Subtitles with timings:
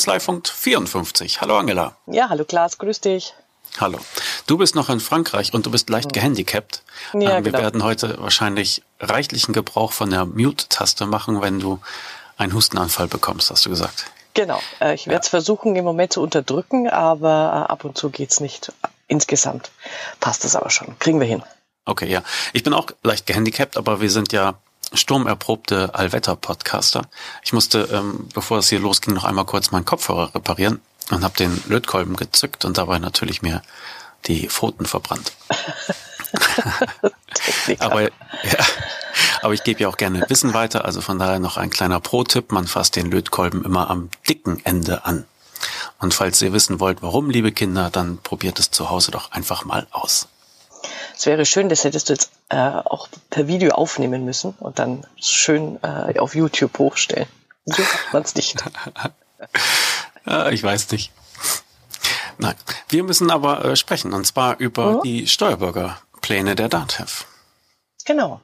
[0.00, 1.42] Kanzleifunk 54.
[1.42, 1.94] Hallo Angela.
[2.06, 3.34] Ja, hallo Klaas, grüß dich.
[3.78, 3.98] Hallo.
[4.46, 6.82] Du bist noch in Frankreich und du bist leicht gehandicapt.
[7.12, 7.58] Ja, äh, wir genau.
[7.58, 11.80] werden heute wahrscheinlich reichlichen Gebrauch von der Mute-Taste machen, wenn du
[12.38, 14.06] einen Hustenanfall bekommst, hast du gesagt.
[14.32, 14.58] Genau.
[14.80, 15.30] Äh, ich werde es ja.
[15.32, 18.72] versuchen, im Moment zu unterdrücken, aber äh, ab und zu geht's nicht.
[19.06, 19.70] Insgesamt
[20.18, 20.98] passt es aber schon.
[20.98, 21.42] Kriegen wir hin.
[21.84, 22.22] Okay, ja.
[22.54, 24.54] Ich bin auch leicht gehandicapt, aber wir sind ja
[24.92, 27.02] sturmerprobte Allwetter-Podcaster.
[27.42, 31.36] Ich musste, ähm, bevor es hier losging, noch einmal kurz meinen Kopfhörer reparieren und habe
[31.36, 33.62] den Lötkolben gezückt und dabei natürlich mir
[34.26, 35.32] die Pfoten verbrannt.
[37.78, 38.10] aber, ja,
[39.42, 42.52] aber ich gebe ja auch gerne Wissen weiter, also von daher noch ein kleiner Pro-Tipp.
[42.52, 45.24] Man fasst den Lötkolben immer am dicken Ende an.
[45.98, 49.64] Und falls ihr wissen wollt, warum, liebe Kinder, dann probiert es zu Hause doch einfach
[49.64, 50.28] mal aus.
[51.20, 55.06] Es wäre schön, das hättest du jetzt äh, auch per Video aufnehmen müssen und dann
[55.20, 57.28] schön äh, auf YouTube hochstellen.
[57.66, 58.64] So macht man es nicht.
[60.50, 61.12] ich weiß nicht.
[62.38, 62.54] Nein,
[62.88, 65.02] wir müssen aber äh, sprechen und zwar über mhm.
[65.02, 67.26] die Steuerbürgerpläne der DATEV.
[68.06, 68.40] Genau.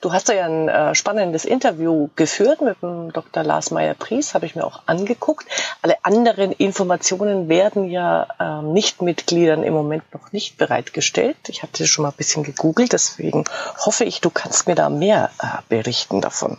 [0.00, 3.42] Du hast ja ein äh, spannendes Interview geführt mit dem Dr.
[3.42, 5.46] Lars Meyer-Pries, habe ich mir auch angeguckt.
[5.82, 11.36] Alle anderen Informationen werden ja äh, Nichtmitgliedern im Moment noch nicht bereitgestellt.
[11.48, 13.44] Ich hatte schon mal ein bisschen gegoogelt, deswegen
[13.78, 16.58] hoffe ich, du kannst mir da mehr äh, berichten davon.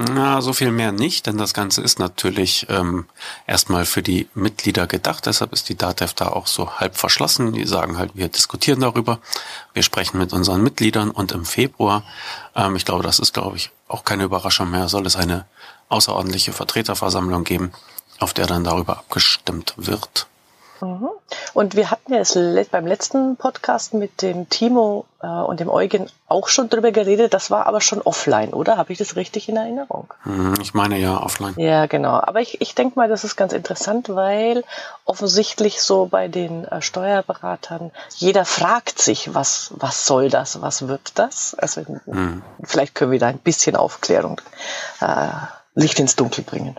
[0.00, 3.06] Na, so viel mehr nicht, denn das Ganze ist natürlich ähm,
[3.48, 5.26] erstmal für die Mitglieder gedacht.
[5.26, 7.52] Deshalb ist die DATEV da auch so halb verschlossen.
[7.52, 9.18] Die sagen halt, wir diskutieren darüber,
[9.74, 12.04] wir sprechen mit unseren Mitgliedern und im Februar,
[12.54, 15.46] ähm, ich glaube, das ist, glaube ich, auch keine Überraschung mehr, soll es eine
[15.88, 17.72] außerordentliche Vertreterversammlung geben,
[18.20, 20.28] auf der dann darüber abgestimmt wird.
[20.80, 21.08] Mhm.
[21.54, 22.36] Und wir hatten ja es
[22.70, 27.34] beim letzten Podcast mit dem Timo äh, und dem Eugen auch schon drüber geredet.
[27.34, 28.76] Das war aber schon offline, oder?
[28.76, 30.12] Habe ich das richtig in Erinnerung?
[30.24, 31.54] Mhm, ich meine ja, offline.
[31.56, 32.20] Ja, genau.
[32.20, 34.64] Aber ich, ich denke mal, das ist ganz interessant, weil
[35.04, 41.18] offensichtlich so bei den äh, Steuerberatern jeder fragt sich, was, was soll das, was wird
[41.18, 41.54] das?
[41.54, 42.42] Also mhm.
[42.62, 44.40] vielleicht können wir da ein bisschen Aufklärung
[45.00, 45.28] äh,
[45.78, 46.76] Licht ins Dunkel bringen.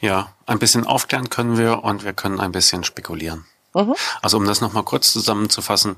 [0.00, 3.44] Ja, ein bisschen aufklären können wir und wir können ein bisschen spekulieren.
[3.74, 3.94] Mhm.
[4.20, 5.96] Also um das nochmal kurz zusammenzufassen,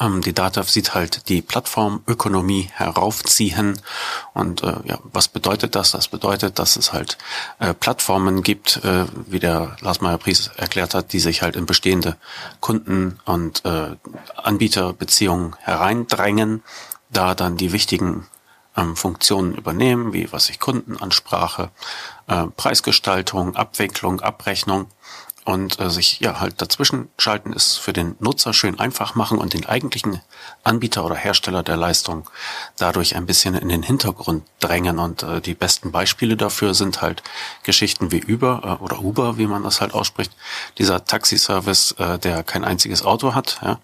[0.00, 3.80] ähm, die DATEV sieht halt die Plattformökonomie heraufziehen.
[4.34, 5.92] Und äh, ja, was bedeutet das?
[5.92, 7.16] Das bedeutet, dass es halt
[7.60, 12.16] äh, Plattformen gibt, äh, wie der Lars Meyer-Pries erklärt hat, die sich halt in bestehende
[12.60, 13.96] Kunden- und äh,
[14.34, 16.64] Anbieterbeziehungen hereindrängen,
[17.10, 18.26] da dann die wichtigen
[18.76, 21.70] ähm, Funktionen übernehmen, wie was ich Kundenansprache,
[22.26, 24.88] äh, Preisgestaltung, Abwicklung, Abrechnung
[25.46, 29.54] und äh, sich ja halt dazwischen schalten ist für den Nutzer schön einfach machen und
[29.54, 30.20] den eigentlichen
[30.64, 32.28] Anbieter oder Hersteller der Leistung
[32.76, 34.98] dadurch ein bisschen in den Hintergrund drängen.
[34.98, 37.22] Und äh, die besten Beispiele dafür sind halt
[37.62, 40.32] Geschichten wie Uber äh, oder Uber, wie man das halt ausspricht,
[40.78, 43.78] dieser Taxiservice, äh, der kein einziges Auto hat, ja,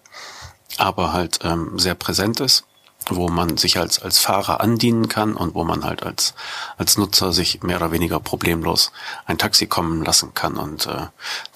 [0.77, 2.65] aber halt ähm, sehr präsent ist
[3.09, 6.33] wo man sich als, als Fahrer andienen kann und wo man halt als,
[6.77, 8.91] als Nutzer sich mehr oder weniger problemlos
[9.25, 10.55] ein Taxi kommen lassen kann.
[10.57, 11.07] Und äh,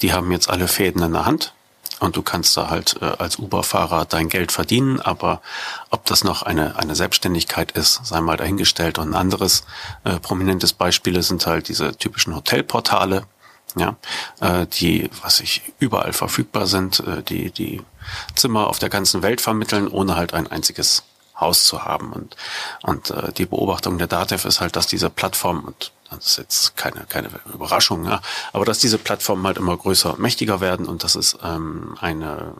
[0.02, 1.54] die haben jetzt alle Fäden in der Hand.
[2.00, 5.42] Und du kannst da halt äh, als Uber-Fahrer dein Geld verdienen, aber
[5.90, 9.00] ob das noch eine, eine Selbstständigkeit ist, sei mal dahingestellt.
[9.00, 9.64] Und ein anderes
[10.04, 13.26] äh, prominentes Beispiele sind halt diese typischen Hotelportale,
[13.76, 13.96] ja,
[14.42, 17.82] äh, die, was ich überall verfügbar sind, äh, die die
[18.36, 21.04] Zimmer auf der ganzen Welt vermitteln, ohne halt ein einziges
[21.40, 22.14] Haus zu haben.
[22.14, 22.36] Und,
[22.84, 26.78] und äh, die Beobachtung der DATEV ist halt, dass diese Plattform, und das ist jetzt
[26.78, 28.22] keine, keine Überraschung, ja,
[28.54, 32.54] aber dass diese Plattformen halt immer größer und mächtiger werden und dass es ähm, eine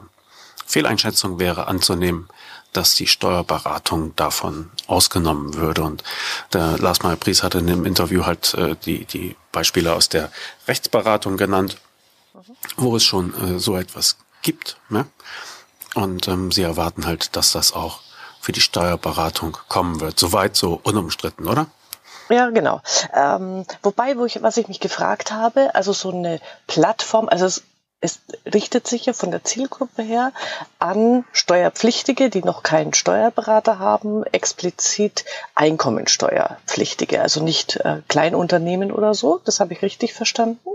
[0.66, 2.28] Fehleinschätzung wäre anzunehmen,
[2.72, 5.82] dass die Steuerberatung davon ausgenommen würde.
[5.82, 6.04] Und
[6.52, 10.30] der Lars Meyer Pries hatte in dem Interview halt äh, die, die Beispiele aus der
[10.66, 11.78] Rechtsberatung genannt,
[12.76, 14.76] wo es schon äh, so etwas gibt.
[14.90, 15.06] Ne?
[15.94, 18.00] Und ähm, sie erwarten halt, dass das auch
[18.48, 20.18] für die Steuerberatung kommen wird.
[20.18, 21.66] Soweit so unumstritten, oder?
[22.30, 22.80] Ja, genau.
[23.14, 27.62] Ähm, wobei, wo ich, was ich mich gefragt habe, also so eine Plattform, also es,
[28.00, 30.32] es richtet sich ja von der Zielgruppe her
[30.78, 39.42] an Steuerpflichtige, die noch keinen Steuerberater haben, explizit Einkommensteuerpflichtige, also nicht äh, Kleinunternehmen oder so.
[39.44, 40.70] Das habe ich richtig verstanden.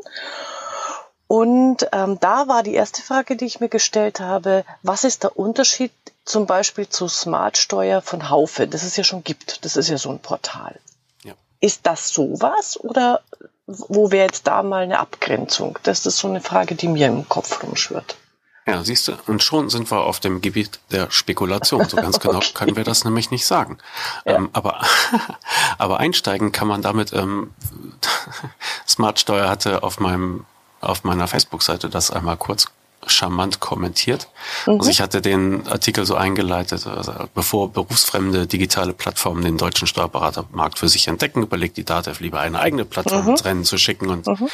[1.28, 5.38] Und ähm, da war die erste Frage, die ich mir gestellt habe, was ist der
[5.38, 5.92] Unterschied
[6.26, 9.66] zum Beispiel zu Smartsteuer von Haufe, das es ja schon gibt.
[9.66, 10.80] Das ist ja so ein Portal.
[11.24, 11.34] Ja.
[11.60, 13.22] Ist das sowas oder
[13.66, 15.80] wo wäre jetzt da mal eine Abgrenzung?
[15.84, 18.16] Das ist so eine Frage, die mir im Kopf rumschwirrt.
[18.66, 21.88] Ja, siehst du, und schon sind wir auf dem Gebiet der Spekulation.
[21.88, 22.52] So ganz genau okay.
[22.54, 23.78] können wir das nämlich nicht sagen.
[24.26, 24.36] Ja.
[24.36, 24.82] Ähm, aber,
[25.78, 27.52] aber einsteigen kann man damit, ähm,
[28.88, 30.46] Smartsteuer hatte auf meinem
[30.84, 32.68] auf meiner Facebook-Seite das einmal kurz
[33.08, 34.28] charmant kommentiert.
[34.66, 34.80] Mhm.
[34.80, 40.80] Also ich hatte den Artikel so eingeleitet, also bevor berufsfremde digitale Plattformen den deutschen Steuerberatermarkt
[40.80, 43.32] für sich entdecken, überlegt die DATEV lieber eine eigene Plattform mhm.
[43.32, 44.50] ins Rennen zu schicken und mhm.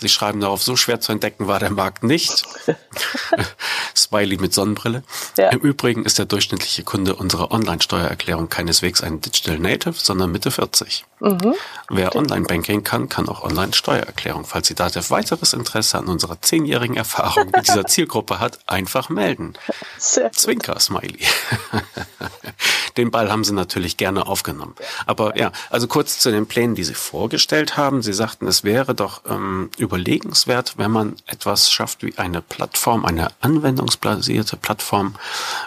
[0.00, 2.44] Sie schreiben darauf, so schwer zu entdecken war der Markt nicht.
[3.96, 5.02] Smiley mit Sonnenbrille.
[5.38, 5.50] Ja.
[5.50, 11.04] Im Übrigen ist der durchschnittliche Kunde unserer Online-Steuererklärung keineswegs ein Digital Native, sondern Mitte 40.
[11.20, 11.54] Mhm.
[11.88, 14.44] Wer Online-Banking kann, kann auch Online-Steuererklärung.
[14.44, 19.54] Falls die DATEV weiteres Interesse an unserer zehnjährigen Erfahrung mit dieser Zielgruppe hat, einfach melden.
[19.98, 21.20] Zwinker, Smiley.
[22.96, 24.74] Den Ball haben sie natürlich gerne aufgenommen.
[25.06, 28.02] Aber ja, also kurz zu den Plänen, die sie vorgestellt haben.
[28.02, 33.28] Sie sagten, es wäre doch ähm, überlegenswert, wenn man etwas schafft wie eine Plattform, eine
[33.40, 35.14] anwendungsbasierte Plattform,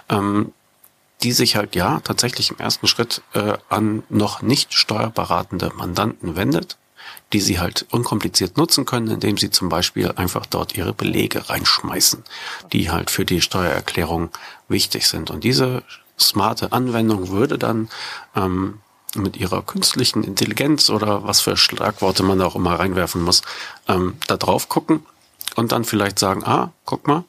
[0.10, 0.52] ähm,
[1.24, 6.78] die sich halt ja tatsächlich im ersten Schritt äh, an noch nicht steuerberatende Mandanten wendet,
[7.34, 12.24] die sie halt unkompliziert nutzen können, indem sie zum Beispiel einfach dort ihre Belege reinschmeißen,
[12.72, 14.30] die halt für die Steuererklärung
[14.68, 15.32] wichtig sind.
[15.32, 15.84] Und diese
[16.20, 17.90] smarte Anwendung würde dann
[18.36, 18.80] ähm,
[19.16, 23.42] mit ihrer künstlichen Intelligenz oder was für Schlagworte man auch immer reinwerfen muss,
[23.88, 25.06] ähm, da drauf gucken
[25.56, 27.24] und dann vielleicht sagen, ah, guck mal,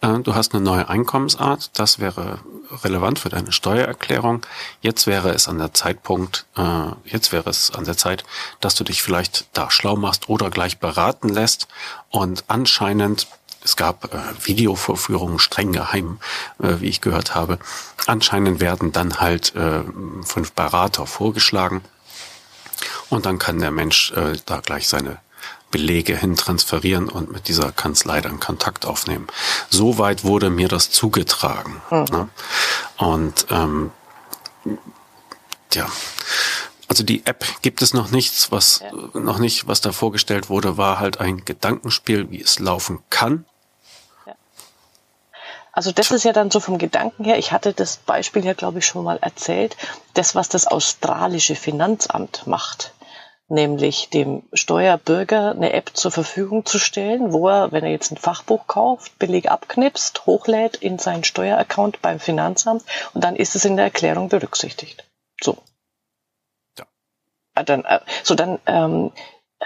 [0.00, 2.38] äh, du hast eine neue Einkommensart, das wäre
[2.84, 4.44] relevant für deine Steuererklärung.
[4.80, 8.24] Jetzt wäre es an der Zeitpunkt, äh, jetzt wäre es an der Zeit,
[8.60, 11.68] dass du dich vielleicht da schlau machst oder gleich beraten lässt
[12.10, 13.26] und anscheinend
[13.62, 16.18] es gab äh, Videovorführungen streng geheim,
[16.62, 17.58] äh, wie ich gehört habe.
[18.06, 19.82] Anscheinend werden dann halt äh,
[20.24, 21.82] fünf Berater vorgeschlagen
[23.08, 25.18] und dann kann der Mensch äh, da gleich seine
[25.70, 29.26] Belege hin transferieren und mit dieser Kanzlei dann Kontakt aufnehmen.
[29.68, 31.82] Soweit wurde mir das zugetragen.
[31.90, 32.04] Mhm.
[32.10, 32.28] Ne?
[32.96, 33.90] Und ähm,
[35.74, 35.86] ja,
[36.88, 39.20] also die App gibt es noch nichts, was ja.
[39.20, 43.44] noch nicht, was da vorgestellt wurde, war halt ein Gedankenspiel, wie es laufen kann.
[45.70, 48.80] Also das ist ja dann so vom Gedanken her, ich hatte das Beispiel ja, glaube
[48.80, 49.76] ich, schon mal erzählt,
[50.14, 52.94] das, was das australische Finanzamt macht,
[53.46, 58.16] nämlich dem Steuerbürger eine App zur Verfügung zu stellen, wo er, wenn er jetzt ein
[58.16, 62.82] Fachbuch kauft, billig abknipst, hochlädt in seinen Steueraccount beim Finanzamt
[63.14, 65.04] und dann ist es in der Erklärung berücksichtigt.
[65.40, 65.58] So.
[67.58, 69.10] Ah, dann, äh, so dann ähm,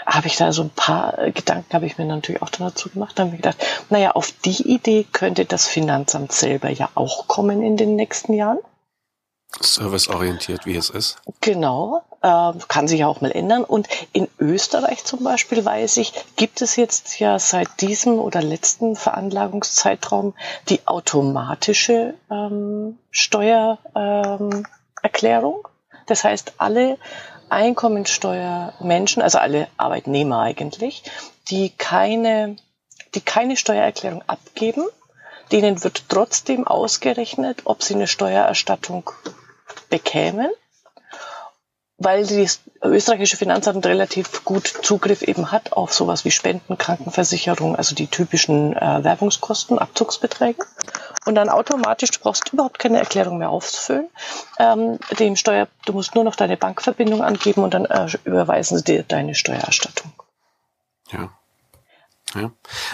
[0.07, 3.19] habe ich da so ein paar Gedanken habe ich mir natürlich auch dazu gemacht.
[3.19, 3.59] Dann habe ich gedacht,
[3.91, 8.59] naja, auf die Idee könnte das Finanzamt selber ja auch kommen in den nächsten Jahren.
[9.61, 11.19] Serviceorientiert, wie es ist.
[11.43, 13.65] Genau, äh, kann sich ja auch mal ändern.
[13.65, 18.97] Und in Österreich zum Beispiel weiß ich, gibt es jetzt ja seit diesem oder letzten
[18.97, 20.33] Veranlagungszeitraum
[20.71, 25.57] die automatische ähm, Steuererklärung.
[25.57, 25.65] Ähm,
[26.07, 26.99] das heißt, alle
[27.53, 31.05] Einkommensteuermenschen, also alle Arbeitnehmer eigentlich,
[31.49, 32.57] die keine,
[33.15, 34.85] die keine Steuererklärung abgeben,
[35.51, 39.11] denen wird trotzdem ausgerechnet, ob sie eine Steuererstattung
[39.91, 40.51] bekämen
[42.05, 47.95] weil das österreichische Finanzamt relativ gut Zugriff eben hat auf sowas wie Spenden, Krankenversicherung, also
[47.95, 50.65] die typischen äh, Werbungskosten, Abzugsbeträge.
[51.25, 54.09] Und dann automatisch, du brauchst überhaupt keine Erklärung mehr auszufüllen.
[54.59, 58.85] Ähm, dem Steuer, du musst nur noch deine Bankverbindung angeben und dann äh, überweisen sie
[58.85, 60.13] dir deine Steuererstattung.
[61.13, 61.31] Ja.
[62.35, 62.51] Ja.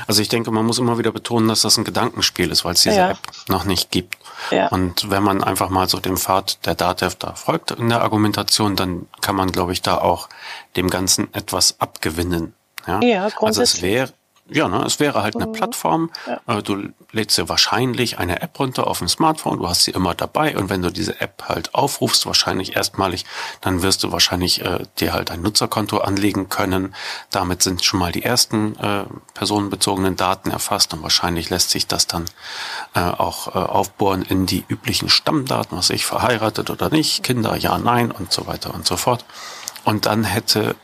[0.06, 2.82] Also ich denke, man muss immer wieder betonen, dass das ein Gedankenspiel ist, weil es
[2.82, 3.10] diese ja.
[3.10, 3.18] App
[3.48, 4.16] noch nicht gibt.
[4.50, 4.68] Ja.
[4.68, 8.76] Und wenn man einfach mal so dem Pfad der DATEV da folgt in der Argumentation,
[8.76, 10.28] dann kann man, glaube ich, da auch
[10.76, 12.54] dem Ganzen etwas abgewinnen.
[12.86, 13.42] Ja, ja grundsätzlich.
[13.50, 14.12] Also es wäre,
[14.50, 15.52] ja, ne, es wäre halt eine mhm.
[15.52, 16.10] Plattform.
[16.26, 16.58] Ja.
[16.58, 20.14] Äh, du lädst dir wahrscheinlich eine App runter auf dem Smartphone, du hast sie immer
[20.14, 23.24] dabei und wenn du diese App halt aufrufst, wahrscheinlich erstmalig,
[23.60, 26.94] dann wirst du wahrscheinlich äh, dir halt ein Nutzerkonto anlegen können.
[27.30, 32.06] Damit sind schon mal die ersten äh, personenbezogenen Daten erfasst und wahrscheinlich lässt sich das
[32.06, 32.24] dann
[32.94, 37.78] äh, auch äh, aufbohren in die üblichen Stammdaten, was ich verheiratet oder nicht, Kinder, ja,
[37.78, 39.24] nein und so weiter und so fort.
[39.84, 40.76] Und dann hätte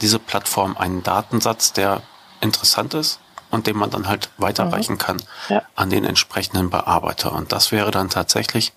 [0.00, 2.02] diese Plattform einen Datensatz, der
[2.40, 4.98] interessant ist und den man dann halt weiterreichen mhm.
[4.98, 5.62] kann ja.
[5.74, 7.32] an den entsprechenden Bearbeiter.
[7.32, 8.72] Und das wäre dann tatsächlich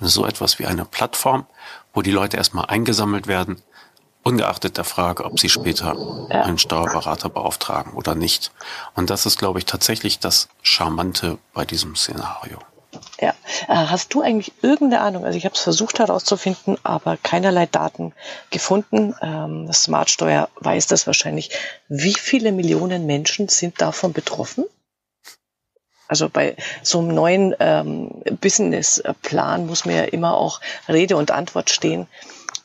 [0.00, 1.46] so etwas wie eine Plattform,
[1.92, 3.62] wo die Leute erstmal eingesammelt werden,
[4.22, 5.96] ungeachtet der Frage, ob sie später
[6.30, 6.42] ja.
[6.42, 8.52] einen Steuerberater beauftragen oder nicht.
[8.94, 12.58] Und das ist, glaube ich, tatsächlich das Charmante bei diesem Szenario.
[13.20, 13.34] Ja.
[13.68, 15.24] Äh, hast du eigentlich irgendeine Ahnung?
[15.24, 18.14] Also ich habe es versucht herauszufinden, aber keinerlei Daten
[18.50, 19.14] gefunden.
[19.20, 21.50] Ähm, Smartsteuer weiß das wahrscheinlich.
[21.88, 24.64] Wie viele Millionen Menschen sind davon betroffen?
[26.08, 31.68] Also bei so einem neuen ähm, Businessplan muss mir ja immer auch Rede und Antwort
[31.68, 32.06] stehen,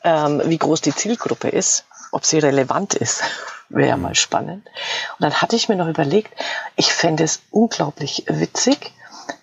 [0.02, 3.22] ähm, wie groß die Zielgruppe ist, ob sie relevant ist.
[3.68, 4.66] Wäre ja mal spannend.
[4.66, 6.32] Und dann hatte ich mir noch überlegt,
[6.76, 8.92] ich fände es unglaublich witzig,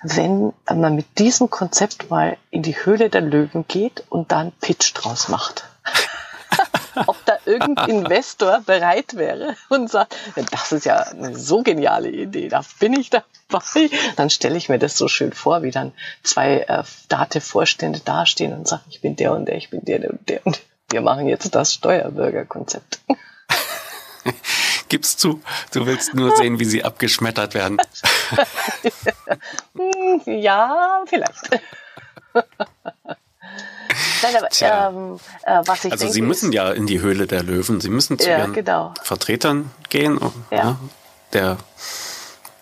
[0.03, 4.93] wenn man mit diesem Konzept mal in die Höhle der Löwen geht und dann Pitch
[4.93, 5.65] draus macht.
[7.07, 10.15] Ob da irgendein Investor bereit wäre und sagt,
[10.51, 13.89] das ist ja eine so geniale Idee, da bin ich dabei.
[14.17, 18.67] Dann stelle ich mir das so schön vor, wie dann zwei äh, Date-Vorstände dastehen und
[18.67, 21.55] sagen, ich bin der und der, ich bin der und der und wir machen jetzt
[21.55, 22.99] das Steuerbürgerkonzept.
[24.91, 27.77] Gib's zu, du willst nur sehen, wie sie abgeschmettert werden.
[30.25, 31.49] ja, vielleicht.
[34.21, 37.41] Nein, aber ähm, äh, was ich Also denke, Sie müssen ja in die Höhle der
[37.43, 37.79] Löwen.
[37.79, 38.93] Sie müssen zu Ja, Ihren genau.
[39.01, 40.19] Vertretern gehen,
[40.51, 40.63] Ja.
[40.65, 40.77] ne,
[41.31, 41.57] der,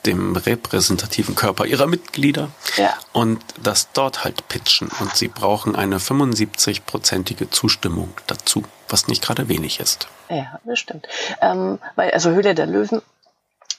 [0.05, 2.93] dem repräsentativen Körper Ihrer Mitglieder Ja.
[3.13, 4.89] und das dort halt pitchen.
[4.99, 10.07] Und Sie brauchen eine 75-prozentige Zustimmung dazu, was nicht gerade wenig ist.
[10.29, 11.07] Ja, das stimmt.
[11.41, 13.01] Ähm, weil, also Höhle der Löwen,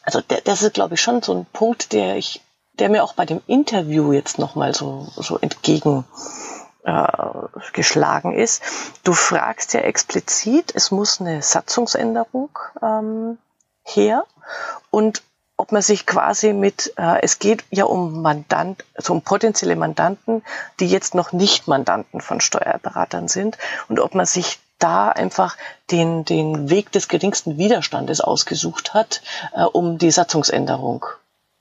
[0.03, 2.41] also der, das ist, glaube ich, schon so ein Punkt, der ich,
[2.75, 6.05] der mir auch bei dem Interview jetzt nochmal so, so entgegen
[6.85, 7.07] äh,
[7.73, 8.63] geschlagen ist.
[9.05, 12.51] Du fragst ja explizit, es muss eine Satzungsänderung
[12.83, 13.39] ähm,
[13.85, 14.25] her
[14.91, 15.23] und
[15.61, 20.43] ob man sich quasi mit, äh, es geht ja um Mandant, also um potenzielle Mandanten,
[20.81, 25.57] die jetzt noch nicht Mandanten von Steuerberatern sind und ob man sich da einfach
[25.91, 29.23] den, den Weg des geringsten Widerstandes ausgesucht hat,
[29.55, 31.05] äh, um die Satzungsänderung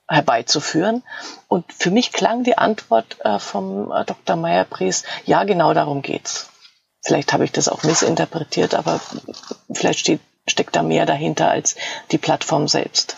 [0.08, 1.04] herbeizuführen.
[1.48, 4.38] Und für mich klang die Antwort äh, vom äh, Dr.
[4.38, 6.50] Meyer-Pries, ja, genau darum geht's.
[7.04, 9.00] Vielleicht habe ich das auch missinterpretiert, aber
[9.72, 11.76] vielleicht steht, steckt da mehr dahinter als
[12.12, 13.18] die Plattform selbst.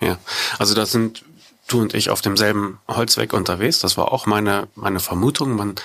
[0.00, 0.18] Ja,
[0.58, 1.24] also da sind
[1.68, 3.78] du und ich auf demselben Holzweg unterwegs.
[3.78, 5.54] Das war auch meine, meine Vermutung.
[5.54, 5.76] Man,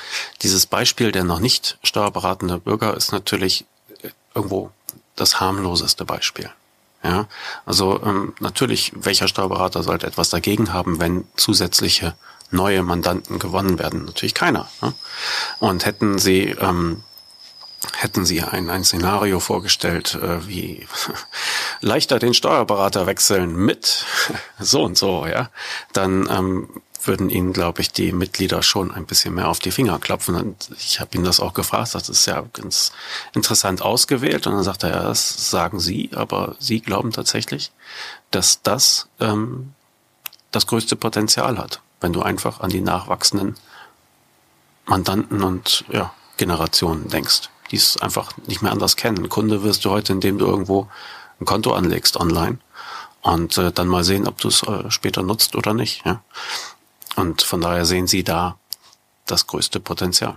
[0.42, 3.66] dieses Beispiel der noch nicht steuerberatende Bürger ist natürlich
[4.34, 4.72] irgendwo
[5.16, 6.50] das harmloseste Beispiel.
[7.04, 7.28] Ja,
[7.68, 12.16] also ähm, natürlich, welcher Steuerberater sollte etwas dagegen haben, wenn zusätzliche
[12.50, 14.06] neue Mandanten gewonnen werden?
[14.06, 14.68] Natürlich keiner.
[14.82, 14.94] Ne?
[15.60, 17.04] Und hätten sie ähm,
[17.98, 20.88] hätten Sie ein, ein Szenario vorgestellt, äh, wie
[21.82, 24.06] leichter den Steuerberater wechseln mit
[24.60, 25.50] so und so, ja,
[25.94, 26.70] dann ähm,
[27.04, 30.36] würden Ihnen, glaube ich, die Mitglieder schon ein bisschen mehr auf die Finger klopfen.
[30.36, 32.92] Und ich habe ihn das auch gefragt, das ist ja ganz
[33.34, 34.48] interessant ausgewählt.
[34.48, 37.72] Und dann sagt er, ja, das sagen Sie, aber Sie glauben tatsächlich,
[38.32, 39.74] dass das ähm,
[40.52, 43.56] das größte Potenzial hat, wenn du einfach an die nachwachsenden
[44.86, 49.30] Mandanten und ja, Generationen denkst die es einfach nicht mehr anders kennen.
[49.30, 50.88] Kunde wirst du heute, indem du irgendwo
[51.40, 52.60] ein Konto anlegst online
[53.22, 56.06] und äh, dann mal sehen, ob du es äh, später nutzt oder nicht.
[56.06, 56.22] Ja?
[57.16, 58.58] Und von daher sehen sie da
[59.26, 60.36] das größte Potenzial.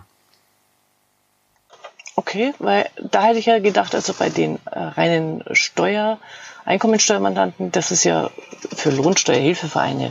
[2.16, 6.18] Okay, weil da hätte ich ja gedacht, also bei den äh, reinen Steuer,
[6.64, 8.30] Einkommensteuermandanten, das ist ja
[8.74, 10.10] für Lohnsteuerhilfevereine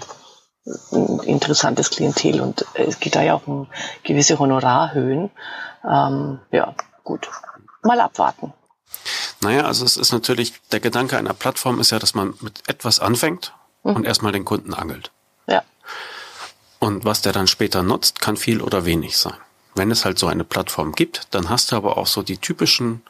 [0.92, 3.68] ein interessantes Klientel und es geht da ja auch um
[4.04, 5.30] gewisse Honorarhöhen.
[5.84, 6.76] Ähm, ja,
[7.08, 7.30] gut.
[7.84, 8.54] Mal abwarten.
[9.40, 13.00] Naja, also es ist natürlich, der Gedanke einer Plattform ist ja, dass man mit etwas
[13.00, 13.96] anfängt mhm.
[13.96, 15.12] und erstmal den Kunden angelt.
[15.48, 15.64] Ja.
[16.80, 19.38] Und was der dann später nutzt, kann viel oder wenig sein.
[19.74, 23.04] Wenn es halt so eine Plattform gibt, dann hast du aber auch so die typischen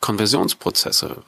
[0.00, 1.22] Konversionsprozesse.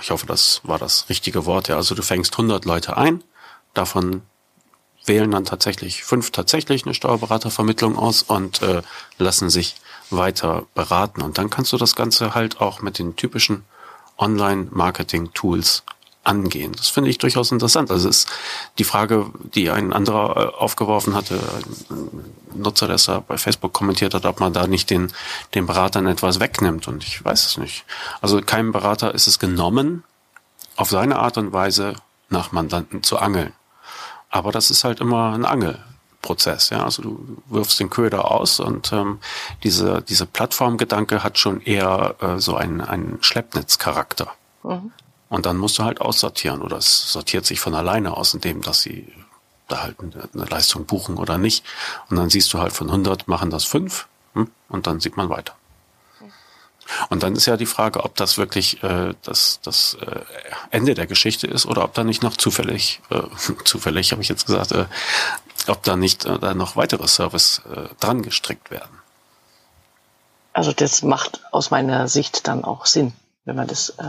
[0.00, 1.68] Ich hoffe, das war das richtige Wort.
[1.68, 3.22] Ja, also du fängst 100 Leute ein,
[3.74, 4.22] davon
[5.04, 8.82] wählen dann tatsächlich fünf tatsächlich eine Steuerberatervermittlung aus und äh,
[9.18, 9.76] lassen sich
[10.10, 11.22] weiter beraten.
[11.22, 13.64] Und dann kannst du das Ganze halt auch mit den typischen
[14.18, 15.84] Online-Marketing-Tools
[16.24, 16.72] angehen.
[16.76, 17.90] Das finde ich durchaus interessant.
[17.90, 18.28] Also ist
[18.78, 21.40] die Frage, die ein anderer äh, aufgeworfen hatte,
[21.90, 25.10] ein Nutzer, der es da bei Facebook kommentiert hat, ob man da nicht den,
[25.54, 26.86] den Beratern etwas wegnimmt.
[26.86, 27.84] Und ich weiß es nicht.
[28.20, 30.04] Also keinem Berater ist es genommen,
[30.76, 31.94] auf seine Art und Weise
[32.28, 33.52] nach Mandanten zu angeln.
[34.30, 35.46] Aber das ist halt immer ein
[36.28, 36.70] Angelprozess.
[36.70, 36.84] Ja?
[36.84, 39.18] Also du wirfst den Köder aus und ähm,
[39.62, 44.32] diese, diese Plattformgedanke hat schon eher äh, so einen, einen Schleppnetzcharakter.
[44.62, 44.92] Mhm.
[45.28, 48.80] Und dann musst du halt aussortieren oder es sortiert sich von alleine aus, indem dass
[48.80, 49.12] sie
[49.68, 51.64] da halt eine, Leistung buchen oder nicht.
[52.08, 54.50] Und dann siehst du halt von 100 machen das fünf hm?
[54.68, 55.54] und dann sieht man weiter.
[57.10, 60.20] Und dann ist ja die Frage, ob das wirklich äh, das, das äh,
[60.70, 63.20] Ende der Geschichte ist oder ob da nicht noch zufällig, äh,
[63.64, 64.86] zufällig habe ich jetzt gesagt, äh,
[65.70, 68.98] ob da nicht äh, da noch weitere Service äh, dran gestrickt werden.
[70.52, 73.12] Also das macht aus meiner Sicht dann auch Sinn,
[73.44, 74.02] wenn man das äh,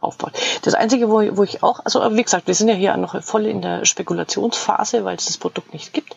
[0.00, 0.32] aufbaut.
[0.62, 3.46] Das Einzige, wo, wo ich auch, also wie gesagt, wir sind ja hier noch voll
[3.46, 6.14] in der Spekulationsphase, weil es das Produkt nicht gibt.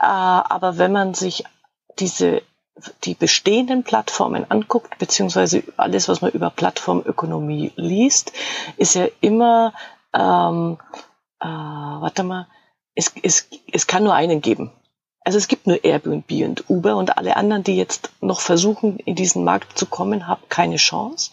[0.00, 1.44] Äh, aber wenn man sich
[1.98, 2.42] diese
[3.04, 8.32] die bestehenden Plattformen anguckt, beziehungsweise alles, was man über Plattformökonomie liest,
[8.76, 9.72] ist ja immer,
[10.12, 10.78] ähm,
[11.40, 12.48] äh, warte mal,
[12.94, 14.70] es, es, es kann nur einen geben.
[15.24, 19.14] Also es gibt nur Airbnb und Uber und alle anderen, die jetzt noch versuchen, in
[19.14, 21.30] diesen Markt zu kommen, haben keine Chance,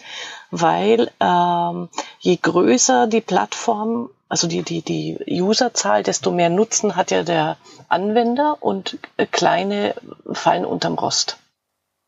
[0.50, 1.90] weil ähm,
[2.20, 7.58] je größer die Plattform, also die, die, die Userzahl, desto mehr Nutzen hat ja der
[7.90, 9.94] Anwender und äh, kleine
[10.32, 11.38] fallen unterm Rost.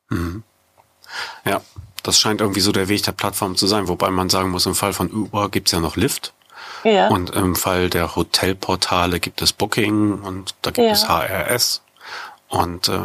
[0.10, 0.43] Mhm.
[1.43, 1.60] Ja,
[2.01, 4.75] das scheint irgendwie so der Weg der Plattform zu sein, wobei man sagen muss, im
[4.75, 6.33] Fall von Uber gibt's ja noch Lyft.
[6.83, 7.07] Ja.
[7.07, 10.93] Und im Fall der Hotelportale gibt es Booking und da gibt ja.
[10.93, 11.81] es HRS.
[12.49, 12.99] Und äh,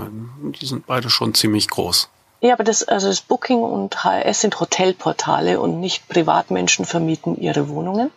[0.60, 2.08] die sind beide schon ziemlich groß.
[2.40, 7.68] Ja, aber das, also das Booking und HRS sind Hotelportale und nicht Privatmenschen vermieten ihre
[7.68, 8.10] Wohnungen.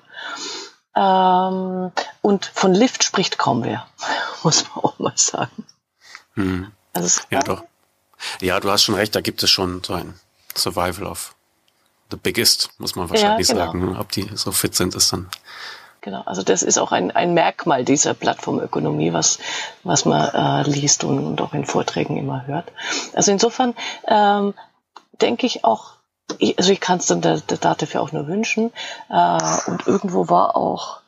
[0.95, 1.91] Ähm,
[2.21, 3.87] und von Lift spricht kaum wer,
[4.43, 5.65] muss man auch mal sagen.
[6.35, 6.71] Hm.
[6.93, 7.63] Also ja, doch.
[8.41, 10.19] Ja, du hast schon recht, da gibt es schon so ein
[10.55, 11.33] Survival of
[12.11, 13.65] the biggest, muss man wahrscheinlich ja, genau.
[13.65, 13.97] sagen.
[13.97, 15.29] Ob die so fit sind, ist dann.
[16.01, 19.38] Genau, also das ist auch ein, ein Merkmal dieser Plattformökonomie, was,
[19.84, 22.72] was man äh, liest und, und auch in Vorträgen immer hört.
[23.13, 23.75] Also insofern
[24.08, 24.55] ähm,
[25.22, 25.91] denke ich auch,
[26.39, 28.72] ich, also ich kann es dann der, der Dativ ja auch nur wünschen.
[29.10, 31.01] Äh, und irgendwo war auch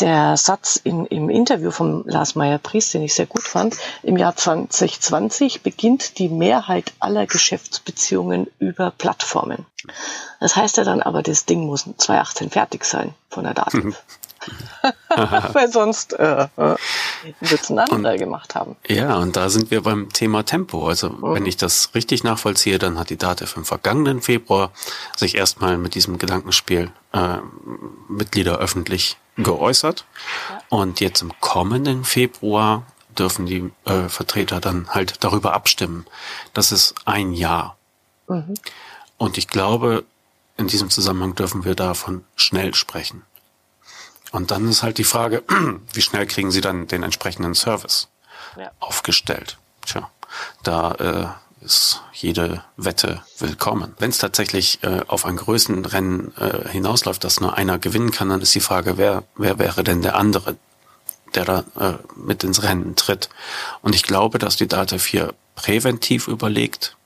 [0.00, 4.36] der Satz in, im Interview von Lars Meyer-Priest, den ich sehr gut fand, im Jahr
[4.36, 9.66] 2020 beginnt die Mehrheit aller Geschäftsbeziehungen über Plattformen.
[10.38, 13.94] Das heißt ja dann aber, das Ding muss 2018 fertig sein von der Daten.
[15.52, 18.76] Weil sonst äh, wird es ein anderer gemacht haben.
[18.88, 20.88] Ja, und da sind wir beim Thema Tempo.
[20.88, 21.34] Also mhm.
[21.34, 24.70] wenn ich das richtig nachvollziehe, dann hat die DATEV im vergangenen Februar
[25.16, 27.36] sich erstmal mit diesem Gedankenspiel äh,
[28.08, 30.04] Mitglieder öffentlich geäußert.
[30.48, 30.62] Ja.
[30.68, 32.84] Und jetzt im kommenden Februar
[33.18, 36.06] dürfen die äh, Vertreter dann halt darüber abstimmen.
[36.54, 37.76] Das ist ein Jahr.
[38.28, 38.54] Mhm.
[39.18, 40.04] Und ich glaube,
[40.56, 43.22] in diesem Zusammenhang dürfen wir davon schnell sprechen.
[44.32, 45.42] Und dann ist halt die Frage,
[45.92, 48.08] wie schnell kriegen Sie dann den entsprechenden Service
[48.56, 48.70] ja.
[48.78, 49.58] aufgestellt?
[49.84, 50.10] Tja,
[50.62, 53.94] da äh, ist jede Wette willkommen.
[53.98, 58.40] Wenn es tatsächlich äh, auf ein Größenrennen äh, hinausläuft, dass nur einer gewinnen kann, dann
[58.40, 60.56] ist die Frage, wer, wer wäre denn der andere,
[61.34, 63.28] der da äh, mit ins Rennen tritt.
[63.82, 66.96] Und ich glaube, dass die DATEV hier präventiv überlegt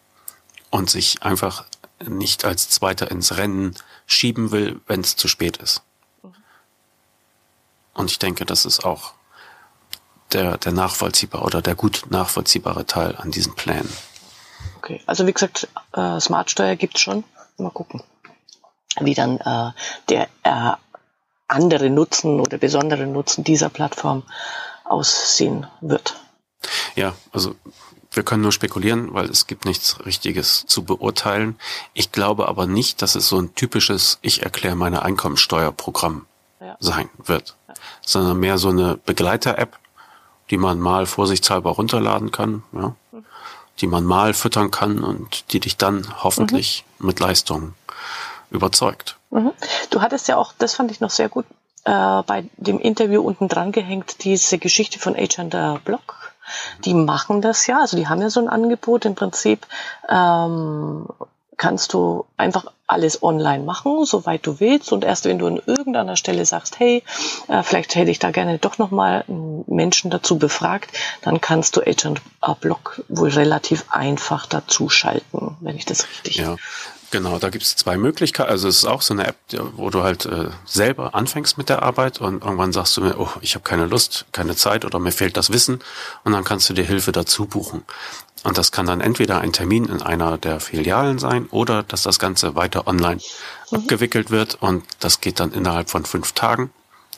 [0.70, 1.64] und sich einfach
[2.06, 3.74] nicht als Zweiter ins Rennen
[4.06, 5.82] schieben will, wenn es zu spät ist.
[7.94, 9.14] Und ich denke, das ist auch
[10.32, 13.90] der, der nachvollziehbare oder der gut nachvollziehbare Teil an diesen Plänen.
[14.78, 17.24] Okay, also wie gesagt, äh, Smartsteuer gibt's schon.
[17.56, 18.02] Mal gucken,
[19.00, 19.70] wie dann äh,
[20.08, 20.72] der äh,
[21.46, 24.24] andere Nutzen oder besondere Nutzen dieser Plattform
[24.84, 26.16] aussehen wird.
[26.96, 27.54] Ja, also
[28.10, 31.58] wir können nur spekulieren, weil es gibt nichts Richtiges zu beurteilen.
[31.92, 36.26] Ich glaube aber nicht, dass es so ein typisches Ich erkläre meine Einkommensteuerprogramm
[36.60, 36.76] ja.
[36.80, 37.56] sein wird.
[38.00, 39.78] Sondern mehr so eine Begleiter-App,
[40.50, 42.62] die man mal vorsichtshalber runterladen kann.
[42.72, 42.94] Ja.
[43.80, 47.06] Die man mal füttern kann und die dich dann hoffentlich mhm.
[47.06, 47.74] mit Leistung
[48.50, 49.16] überzeugt.
[49.30, 49.52] Mhm.
[49.90, 51.44] Du hattest ja auch, das fand ich noch sehr gut,
[51.84, 56.34] äh, bei dem Interview unten dran gehängt, diese Geschichte von H Block.
[56.84, 59.66] Die machen das ja, also die haben ja so ein Angebot im Prinzip.
[60.08, 61.08] Ähm,
[61.56, 64.92] kannst du einfach alles online machen, soweit du willst.
[64.92, 67.02] Und erst wenn du an irgendeiner Stelle sagst, hey,
[67.48, 69.24] äh, vielleicht hätte ich da gerne doch nochmal
[69.66, 70.90] Menschen dazu befragt,
[71.22, 72.20] dann kannst du Agent
[72.60, 76.36] Block wohl relativ einfach dazu schalten, wenn ich das richtig.
[76.36, 76.56] Ja.
[77.14, 78.50] Genau, da gibt es zwei Möglichkeiten.
[78.50, 79.36] Also es ist auch so eine App,
[79.76, 83.28] wo du halt äh, selber anfängst mit der Arbeit und irgendwann sagst du mir, oh,
[83.40, 85.78] ich habe keine Lust, keine Zeit oder mir fehlt das Wissen
[86.24, 87.84] und dann kannst du dir Hilfe dazu buchen.
[88.44, 92.18] Und das kann dann entweder ein Termin in einer der Filialen sein oder dass das
[92.18, 93.20] Ganze weiter online
[93.70, 93.78] mhm.
[93.78, 96.70] abgewickelt wird und das geht dann innerhalb von fünf Tagen.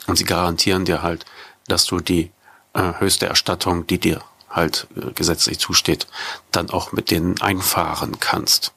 [0.07, 1.25] Und sie garantieren dir halt,
[1.67, 2.31] dass du die
[2.73, 6.07] äh, höchste Erstattung, die dir halt äh, gesetzlich zusteht,
[6.51, 8.71] dann auch mit denen einfahren kannst.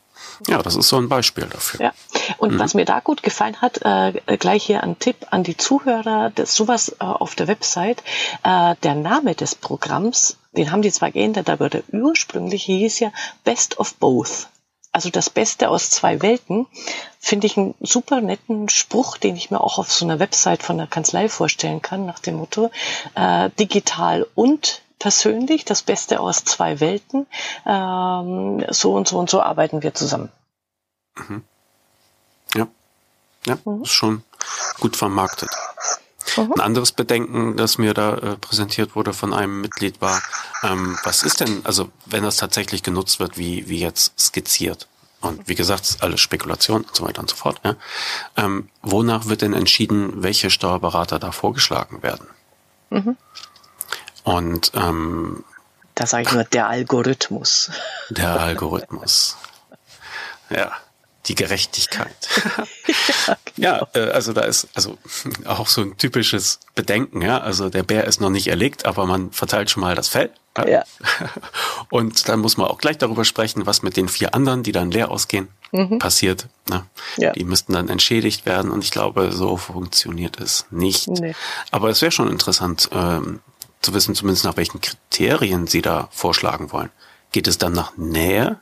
[0.48, 1.80] Ja, das ist so ein Beispiel dafür.
[1.80, 1.92] Ja.
[2.38, 2.58] Und mhm.
[2.58, 6.54] was mir da gut gefallen hat, äh, gleich hier ein Tipp an die Zuhörer, das,
[6.54, 8.02] sowas äh, auf der Website,
[8.42, 13.12] äh, der Name des Programms, den haben die zwar geändert, aber der ursprüngliche hieß ja
[13.44, 14.48] Best of Both.
[14.92, 16.66] Also das Beste aus zwei Welten,
[17.20, 20.78] finde ich einen super netten Spruch, den ich mir auch auf so einer Website von
[20.78, 22.70] der Kanzlei vorstellen kann, nach dem Motto,
[23.14, 27.26] äh, digital und persönlich, das Beste aus zwei Welten.
[27.66, 30.30] Ähm, so und so und so arbeiten wir zusammen.
[31.16, 31.42] Mhm.
[32.54, 32.68] Ja,
[33.46, 33.82] ja, mhm.
[33.82, 34.22] ist schon
[34.78, 35.50] gut vermarktet.
[36.36, 36.52] Mhm.
[36.52, 40.22] Ein anderes Bedenken, das mir da äh, präsentiert wurde von einem Mitglied war,
[40.62, 44.86] ähm, was ist denn, also wenn das tatsächlich genutzt wird, wie, wie jetzt skizziert?
[45.22, 47.60] Und wie gesagt, alles Spekulation und so weiter und so fort.
[47.62, 47.76] Ja.
[48.36, 52.26] Ähm, wonach wird denn entschieden, welche Steuerberater da vorgeschlagen werden?
[52.88, 53.16] Mhm.
[54.36, 55.44] Und ähm,
[55.94, 57.70] da sage ich nur der Algorithmus.
[58.10, 59.36] Der Algorithmus.
[60.48, 60.72] Ja
[61.26, 62.28] die Gerechtigkeit.
[62.86, 63.78] ja, genau.
[63.78, 64.98] ja äh, also da ist also
[65.44, 67.38] auch so ein typisches Bedenken, ja.
[67.38, 70.30] Also der Bär ist noch nicht erlegt, aber man verteilt schon mal das Fell.
[70.56, 70.68] Ja.
[70.68, 70.84] ja.
[71.90, 74.90] Und dann muss man auch gleich darüber sprechen, was mit den vier anderen, die dann
[74.90, 75.98] leer ausgehen, mhm.
[75.98, 76.46] passiert.
[76.68, 76.84] Ne?
[77.16, 77.32] Ja.
[77.32, 81.08] Die müssten dann entschädigt werden und ich glaube, so funktioniert es nicht.
[81.08, 81.34] Nee.
[81.70, 83.40] Aber es wäre schon interessant ähm,
[83.80, 86.90] zu wissen, zumindest nach welchen Kriterien Sie da vorschlagen wollen.
[87.32, 88.60] Geht es dann nach Nähe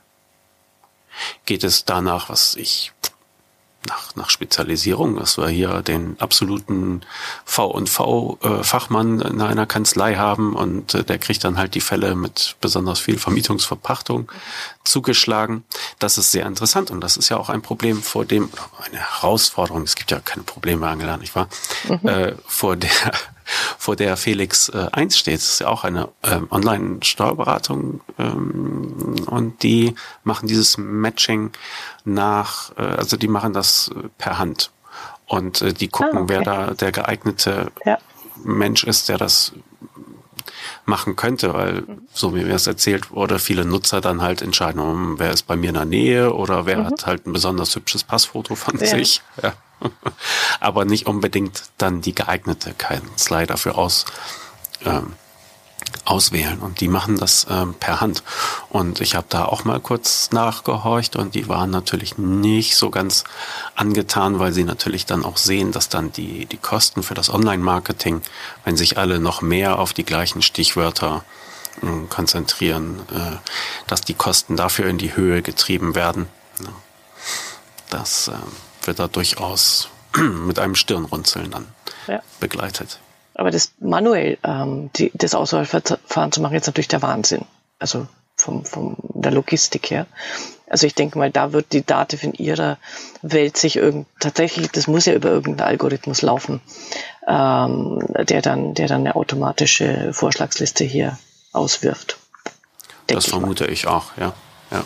[1.45, 2.91] geht es danach, was ich
[3.87, 7.01] nach, nach Spezialisierung, dass wir hier den absoluten
[7.45, 12.99] V&V-Fachmann in einer Kanzlei haben und äh, der kriegt dann halt die Fälle mit besonders
[12.99, 14.29] viel Vermietungsverpachtung
[14.83, 15.63] zugeschlagen.
[15.97, 18.49] Das ist sehr interessant und das ist ja auch ein Problem, vor dem,
[18.85, 21.47] eine Herausforderung, es gibt ja keine Probleme, Angela, nicht wahr?
[21.87, 22.07] Mhm.
[22.07, 22.89] Äh, vor der
[23.77, 25.37] vor der Felix äh, 1 steht.
[25.37, 31.51] Das ist ja auch eine ähm, Online-Steuerberatung ähm, und die machen dieses Matching
[32.05, 34.71] nach, äh, also die machen das äh, per Hand
[35.27, 36.33] und äh, die gucken, ah, okay.
[36.33, 37.97] wer da der geeignete ja.
[38.43, 39.53] Mensch ist, der das
[40.89, 45.19] machen könnte, weil so wie mir es erzählt wurde, viele Nutzer dann halt entscheiden, um,
[45.19, 46.85] wer ist bei mir in der Nähe oder wer mhm.
[46.87, 48.87] hat halt ein besonders hübsches Passfoto von ja.
[48.87, 49.21] sich.
[49.41, 49.53] Ja.
[50.59, 54.03] aber nicht unbedingt dann die geeignete Kanzlei dafür aus,
[54.83, 55.13] ähm,
[56.05, 56.59] auswählen.
[56.59, 58.23] Und die machen das ähm, per Hand.
[58.69, 63.23] Und ich habe da auch mal kurz nachgehorcht und die waren natürlich nicht so ganz
[63.75, 68.21] angetan, weil sie natürlich dann auch sehen, dass dann die, die Kosten für das Online-Marketing,
[68.65, 71.23] wenn sich alle noch mehr auf die gleichen Stichwörter
[71.81, 73.37] äh, konzentrieren, äh,
[73.87, 76.27] dass die Kosten dafür in die Höhe getrieben werden.
[77.89, 78.33] Das äh,
[78.85, 81.67] wird da durchaus mit einem Stirnrunzeln dann
[82.07, 82.21] ja.
[82.39, 82.99] begleitet.
[83.39, 87.45] Aber das manuell, ähm, die, das Auswahlverfahren zu machen, ist natürlich der Wahnsinn.
[87.79, 90.07] Also vom, vom der Logistik her.
[90.69, 92.77] Also ich denke mal, da wird die Dativ in ihrer
[93.21, 96.59] Welt sich irgend tatsächlich, das muss ja über irgendeinen Algorithmus laufen,
[97.27, 101.17] ähm, der dann, der dann eine automatische Vorschlagsliste hier
[101.53, 102.17] auswirft.
[103.07, 104.33] Das vermute ich, ich auch, ja.
[104.69, 104.83] ja.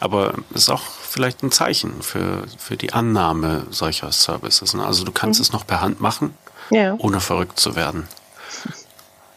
[0.00, 4.74] Aber es ist auch vielleicht ein Zeichen für, für die Annahme solcher Services.
[4.74, 4.84] Ne?
[4.84, 5.44] Also du kannst mhm.
[5.44, 6.36] es noch per Hand machen,
[6.70, 6.94] ja.
[6.98, 8.08] ohne verrückt zu werden.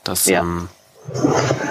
[0.03, 0.41] Das ja.
[0.41, 0.69] ähm,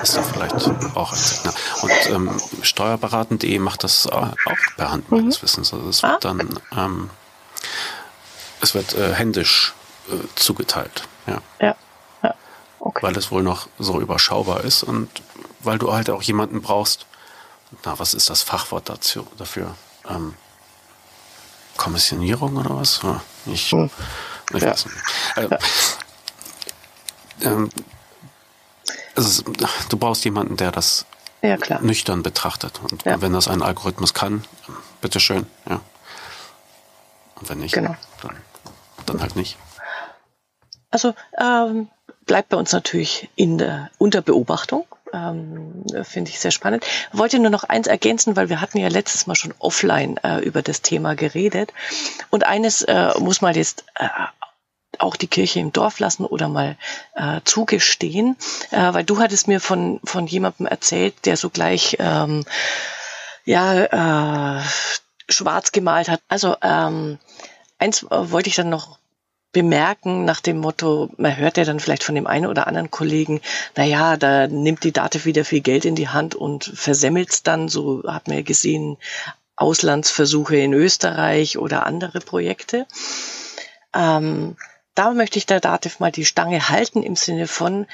[0.03, 0.55] ist da vielleicht
[0.95, 1.55] auch ein Signal.
[1.83, 4.35] Und ähm, steuerberaten.de macht das auch
[4.77, 5.43] per Hand meines mhm.
[5.43, 5.73] Wissens.
[5.73, 6.19] Also es wird ah.
[6.21, 7.11] dann ähm,
[8.61, 9.75] es wird äh, händisch
[10.09, 11.05] äh, zugeteilt.
[11.27, 11.41] Ja.
[11.61, 11.77] ja.
[12.23, 12.35] ja.
[12.81, 13.03] Okay.
[13.03, 15.11] Weil es wohl noch so überschaubar ist und
[15.61, 17.07] weil du halt auch jemanden brauchst,
[17.85, 19.75] na, was ist das Fachwort dazu, dafür?
[20.09, 20.35] ähm,
[21.77, 23.01] Kommissionierung oder was?
[23.47, 23.91] Ich, hm.
[24.55, 24.71] Ich ja.
[24.71, 24.97] weiß nicht.
[25.37, 25.59] Äh,
[27.43, 27.71] ähm,
[29.15, 29.43] also,
[29.89, 31.07] du brauchst jemanden, der das
[31.43, 32.81] ja, nüchtern betrachtet.
[32.83, 33.21] Und ja.
[33.21, 34.45] wenn das ein Algorithmus kann,
[35.01, 35.81] bitteschön, ja.
[37.37, 37.97] Und wenn nicht, genau.
[38.23, 38.37] dann,
[39.05, 39.57] dann halt nicht.
[40.91, 41.89] Also ähm,
[42.25, 46.85] bleibt bei uns natürlich in der, unter Beobachtung ähm, Finde ich sehr spannend.
[47.13, 50.63] Wollte nur noch eins ergänzen, weil wir hatten ja letztes Mal schon offline äh, über
[50.63, 51.73] das Thema geredet.
[52.31, 54.09] Und eines äh, muss mal jetzt äh,
[55.01, 56.77] auch die Kirche im Dorf lassen oder mal
[57.15, 58.37] äh, zugestehen,
[58.71, 62.45] äh, weil du hattest mir von, von jemandem erzählt, der sogleich ähm,
[63.45, 64.63] ja, äh,
[65.29, 66.21] schwarz gemalt hat.
[66.29, 67.19] Also ähm,
[67.79, 68.99] eins äh, wollte ich dann noch
[69.53, 73.41] bemerken nach dem Motto, man hört ja dann vielleicht von dem einen oder anderen Kollegen,
[73.75, 77.69] na ja, da nimmt die Dativ wieder viel Geld in die Hand und versemmelt's dann,
[77.69, 78.99] so hat man ja gesehen,
[79.57, 82.87] Auslandsversuche in Österreich oder andere Projekte.
[83.95, 84.57] Ähm,
[84.97, 87.87] da möchte ich der Dativ mal die Stange halten im Sinne von,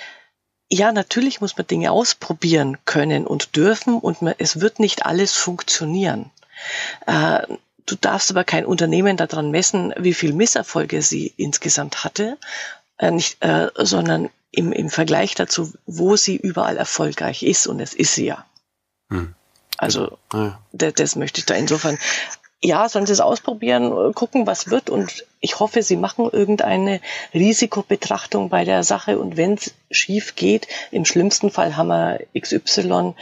[0.70, 5.34] ja, natürlich muss man Dinge ausprobieren können und dürfen und man, es wird nicht alles
[5.34, 6.30] funktionieren.
[7.06, 7.46] Äh,
[7.86, 12.38] Du darfst aber kein Unternehmen daran messen, wie viel Misserfolge sie insgesamt hatte,
[12.98, 17.66] äh, nicht, äh, sondern im, im Vergleich dazu, wo sie überall erfolgreich ist.
[17.66, 18.46] Und es ist sie ja.
[19.10, 19.34] Hm.
[19.78, 20.60] Also ja.
[20.72, 21.98] das möchte ich da insofern
[22.64, 24.88] ja, sollen sie es ausprobieren, gucken, was wird.
[24.88, 27.00] Und ich hoffe, sie machen irgendeine
[27.34, 29.18] Risikobetrachtung bei der Sache.
[29.18, 33.14] Und wenn es schief geht, im schlimmsten Fall haben wir XY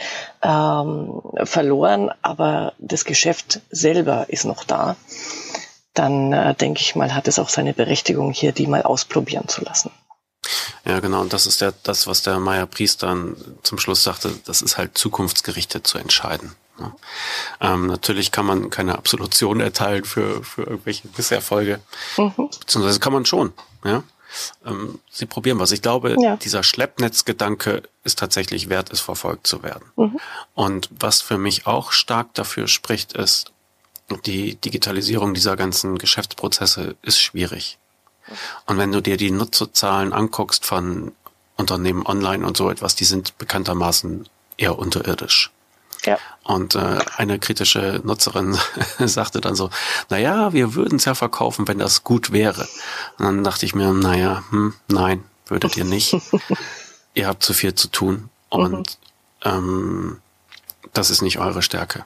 [0.43, 4.95] ähm, verloren, aber das Geschäft selber ist noch da.
[5.95, 9.63] Dann äh, denke ich mal, hat es auch seine Berechtigung, hier die mal ausprobieren zu
[9.63, 9.91] lassen.
[10.85, 11.21] Ja, genau.
[11.21, 14.77] Und das ist ja das, was der Meier Priester dann zum Schluss sagte, das ist
[14.77, 16.55] halt zukunftsgerichtet zu entscheiden.
[16.81, 17.73] Ja.
[17.73, 21.79] Ähm, natürlich kann man keine Absolution erteilen für, für irgendwelche Misserfolge.
[22.17, 22.49] Mhm.
[22.59, 24.03] Beziehungsweise kann man schon, ja.
[24.65, 25.71] Ähm, sie probieren was.
[25.71, 26.37] Ich glaube, ja.
[26.37, 29.91] dieser Schleppnetzgedanke ist tatsächlich wert, es verfolgt zu werden.
[29.97, 30.19] Mhm.
[30.55, 33.51] Und was für mich auch stark dafür spricht, ist,
[34.25, 37.77] die Digitalisierung dieser ganzen Geschäftsprozesse ist schwierig.
[38.65, 41.11] Und wenn du dir die Nutzerzahlen anguckst von
[41.57, 45.51] Unternehmen online und so etwas, die sind bekanntermaßen eher unterirdisch.
[46.05, 46.17] Ja.
[46.51, 48.57] Und äh, eine kritische Nutzerin
[48.99, 49.69] sagte dann so,
[50.09, 52.67] na ja, wir würden es ja verkaufen, wenn das gut wäre.
[53.17, 56.17] Und dann dachte ich mir, naja, hm, nein, würdet ihr nicht.
[57.13, 58.97] ihr habt zu viel zu tun und
[59.45, 59.49] mhm.
[59.49, 60.17] ähm,
[60.91, 62.05] das ist nicht eure Stärke.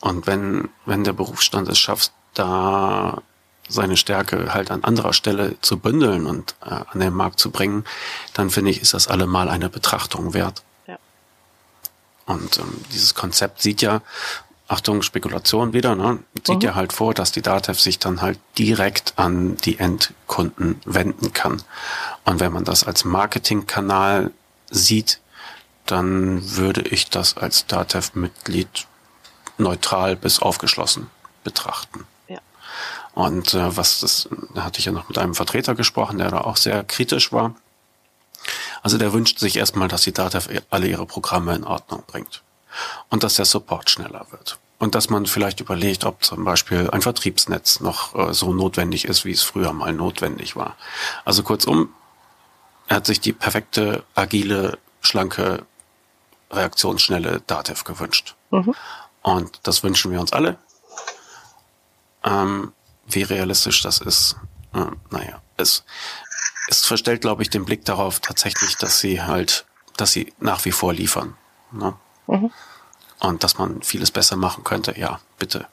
[0.00, 3.22] Und wenn, wenn der Berufsstand es schafft, da
[3.66, 7.84] seine Stärke halt an anderer Stelle zu bündeln und äh, an den Markt zu bringen,
[8.34, 10.62] dann finde ich, ist das allemal eine Betrachtung wert.
[12.28, 14.02] Und ähm, dieses Konzept sieht ja,
[14.68, 16.18] Achtung, Spekulation wieder, ne?
[16.46, 16.60] Sieht mhm.
[16.60, 21.62] ja halt vor, dass die DATEV sich dann halt direkt an die Endkunden wenden kann.
[22.26, 24.30] Und wenn man das als Marketingkanal
[24.70, 25.20] sieht,
[25.86, 28.86] dann würde ich das als DATEV-Mitglied
[29.56, 31.08] neutral bis aufgeschlossen
[31.44, 32.04] betrachten.
[32.28, 32.40] Ja.
[33.14, 36.42] Und äh, was das, da hatte ich ja noch mit einem Vertreter gesprochen, der da
[36.42, 37.54] auch sehr kritisch war.
[38.82, 42.42] Also der wünscht sich erstmal, dass die DATEV alle ihre Programme in Ordnung bringt.
[43.08, 44.58] Und dass der Support schneller wird.
[44.78, 49.24] Und dass man vielleicht überlegt, ob zum Beispiel ein Vertriebsnetz noch äh, so notwendig ist,
[49.24, 50.76] wie es früher mal notwendig war.
[51.24, 51.92] Also kurzum,
[52.86, 55.66] er hat sich die perfekte, agile, schlanke,
[56.50, 58.36] reaktionsschnelle DATEV gewünscht.
[58.50, 58.74] Mhm.
[59.22, 60.58] Und das wünschen wir uns alle.
[62.24, 62.72] Ähm,
[63.06, 64.36] wie realistisch das ist,
[64.74, 65.84] äh, naja, es,
[66.68, 69.64] es verstellt, glaube ich, den Blick darauf tatsächlich, dass sie halt,
[69.96, 71.36] dass sie nach wie vor liefern.
[71.72, 71.94] Ne?
[72.26, 72.50] Mhm.
[73.20, 75.66] Und dass man vieles besser machen könnte, ja, bitte.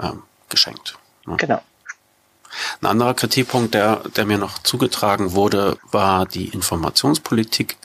[0.00, 0.98] Ähm, geschenkt.
[1.26, 1.36] Ne?
[1.36, 1.62] Genau.
[2.80, 7.76] Ein anderer Kritikpunkt, der, der mir noch zugetragen wurde, war die Informationspolitik,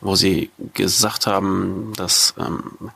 [0.00, 2.92] wo sie gesagt haben, dass ähm,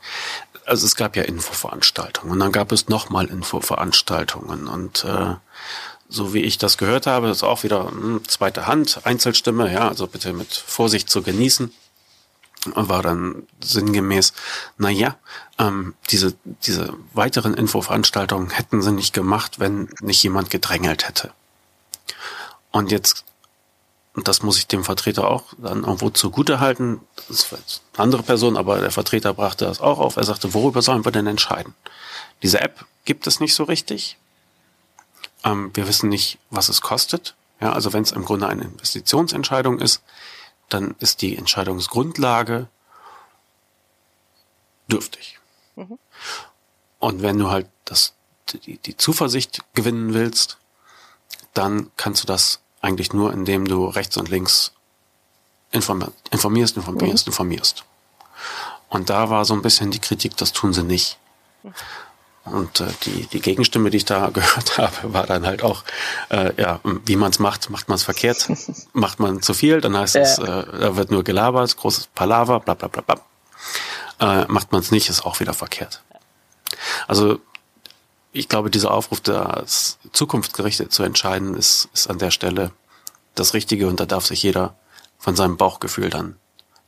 [0.65, 5.35] also es gab ja Infoveranstaltungen und dann gab es nochmal Infoveranstaltungen und äh,
[6.09, 10.07] so wie ich das gehört habe, ist auch wieder hm, zweite Hand, Einzelstimme, ja, also
[10.07, 11.71] bitte mit Vorsicht zu genießen.
[12.65, 14.33] War dann sinngemäß,
[14.77, 15.15] na ja,
[15.59, 21.31] ähm, diese, diese weiteren Infoveranstaltungen hätten sie nicht gemacht, wenn nicht jemand gedrängelt hätte.
[22.71, 23.23] Und jetzt
[24.19, 26.99] und das muss ich dem Vertreter auch dann irgendwo zugute halten.
[27.29, 30.17] Das war jetzt eine andere Person, aber der Vertreter brachte das auch auf.
[30.17, 31.73] Er sagte, worüber sollen wir denn entscheiden?
[32.43, 34.17] Diese App gibt es nicht so richtig.
[35.43, 37.35] Ähm, wir wissen nicht, was es kostet.
[37.61, 40.01] Ja, also wenn es im Grunde eine Investitionsentscheidung ist,
[40.69, 42.67] dann ist die Entscheidungsgrundlage
[44.89, 45.39] dürftig.
[45.75, 45.99] Mhm.
[46.99, 48.13] Und wenn du halt das,
[48.49, 50.57] die, die Zuversicht gewinnen willst,
[51.53, 54.71] dann kannst du das eigentlich nur, indem du rechts und links
[55.71, 57.31] informierst, informierst, informierst, mhm.
[57.31, 57.85] informierst.
[58.89, 61.17] Und da war so ein bisschen die Kritik, das tun sie nicht.
[62.51, 65.83] Und äh, die, die Gegenstimme, die ich da gehört habe, war dann halt auch,
[66.29, 68.49] äh, ja, wie man es macht, macht man es verkehrt.
[68.93, 70.21] macht man zu viel, dann heißt ja.
[70.21, 73.21] es, äh, da wird nur gelabert, großes Palaver, bla bla bla bla.
[74.19, 76.03] Äh, macht man es nicht, ist auch wieder verkehrt.
[77.07, 77.39] Also
[78.31, 82.71] ich glaube, dieser Aufruf, das zukunftsgerichtet zu entscheiden, ist, ist an der Stelle
[83.35, 84.75] das Richtige und da darf sich jeder
[85.17, 86.37] von seinem Bauchgefühl dann,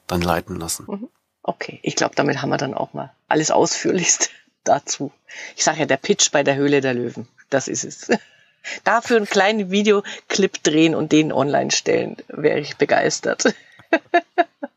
[0.07, 0.85] dann leiten lassen.
[0.87, 1.09] Mhm.
[1.43, 4.29] Okay, ich glaube, damit haben wir dann auch mal alles ausführlichst
[4.63, 5.11] dazu.
[5.55, 8.09] Ich sage ja, der Pitch bei der Höhle der Löwen, das ist es.
[8.83, 13.45] Dafür einen kleinen Videoclip drehen und den online stellen, wäre ich begeistert.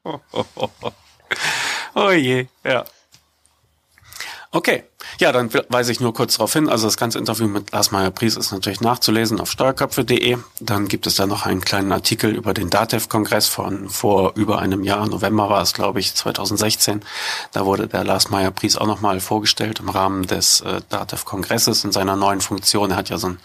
[0.05, 0.91] oh, oh, oh.
[1.95, 2.85] oh je, ja.
[4.55, 4.85] Okay,
[5.19, 6.69] ja, dann weise ich nur kurz darauf hin.
[6.69, 10.39] Also das ganze Interview mit Lars Meyer-Pries ist natürlich nachzulesen auf steuerköpfe.de.
[10.61, 14.85] Dann gibt es da noch einen kleinen Artikel über den DATEV-Kongress von vor über einem
[14.85, 15.09] Jahr.
[15.09, 17.03] November war es, glaube ich, 2016.
[17.51, 22.15] Da wurde der Lars Meyer-Pries auch nochmal vorgestellt im Rahmen des äh, DATEV-Kongresses in seiner
[22.15, 22.93] neuen Funktion.
[22.93, 23.41] Er hat ja so einen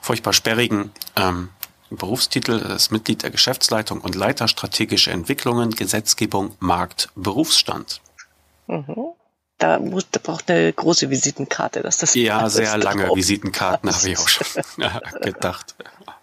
[0.00, 1.48] furchtbar sperrigen ähm,
[1.90, 8.00] Berufstitel, er ist Mitglied der Geschäftsleitung und Leiter strategische Entwicklungen, Gesetzgebung, Markt, Berufsstand.
[8.68, 9.17] Mhm
[9.58, 12.14] da, muss, da braucht eine große Visitenkarte, dass das.
[12.14, 13.16] Ja, sehr lange drauf.
[13.16, 14.46] Visitenkarten habe ich auch schon
[15.22, 15.74] gedacht.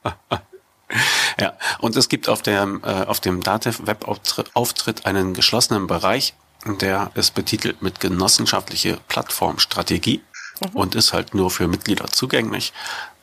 [1.40, 6.34] ja, und es gibt auf dem, äh, auf dem Datev-Web-Auftritt einen geschlossenen Bereich,
[6.66, 10.22] der ist betitelt mit genossenschaftliche Plattformstrategie
[10.62, 10.70] mhm.
[10.76, 12.74] und ist halt nur für Mitglieder zugänglich.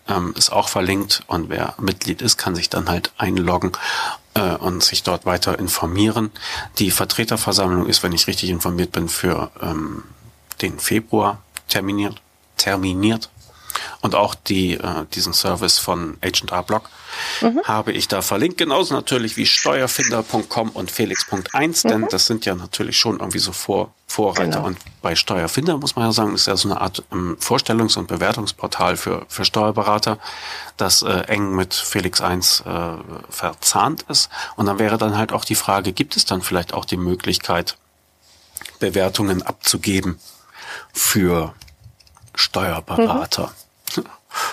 [0.09, 3.72] Ähm, ist auch verlinkt und wer Mitglied ist, kann sich dann halt einloggen
[4.34, 6.30] äh, und sich dort weiter informieren.
[6.78, 10.04] Die Vertreterversammlung ist, wenn ich richtig informiert bin, für ähm,
[10.60, 12.20] den Februar terminiert.
[12.56, 13.30] terminiert.
[14.00, 16.90] Und auch die, äh, diesen Service von Agent R Block
[17.40, 17.62] mhm.
[17.64, 18.58] habe ich da verlinkt.
[18.58, 21.90] Genauso natürlich wie steuerfinder.com und felix.1, mhm.
[21.90, 24.58] denn das sind ja natürlich schon irgendwie so Vor Vorreiter.
[24.58, 24.66] Genau.
[24.66, 28.08] Und bei Steuerfinder muss man ja sagen, ist ja so eine Art ähm, Vorstellungs- und
[28.08, 30.18] Bewertungsportal für, für Steuerberater,
[30.76, 32.92] das äh, eng mit Felix 1 äh,
[33.30, 34.28] verzahnt ist.
[34.56, 37.78] Und dann wäre dann halt auch die Frage, gibt es dann vielleicht auch die Möglichkeit,
[38.78, 40.18] Bewertungen abzugeben
[40.92, 41.54] für
[42.35, 43.46] Steuerberater?
[43.46, 43.62] Mhm.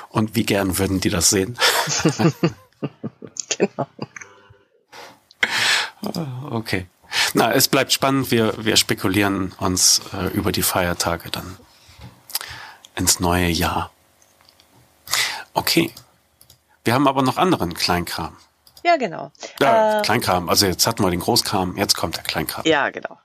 [0.10, 1.58] Und wie gern würden die das sehen?
[3.58, 3.88] genau.
[6.50, 6.88] Okay.
[7.34, 8.32] Na, es bleibt spannend.
[8.32, 11.58] Wir, wir spekulieren uns äh, über die Feiertage dann
[12.96, 13.92] ins neue Jahr.
[15.54, 15.92] Okay.
[16.84, 18.38] Wir haben aber noch anderen Kleinkram.
[18.84, 19.32] Ja, genau.
[19.60, 20.50] Ja, äh, Kleinkram.
[20.50, 22.66] Also jetzt hatten wir den Großkram, jetzt kommt der Kleinkram.
[22.66, 23.18] Ja, genau.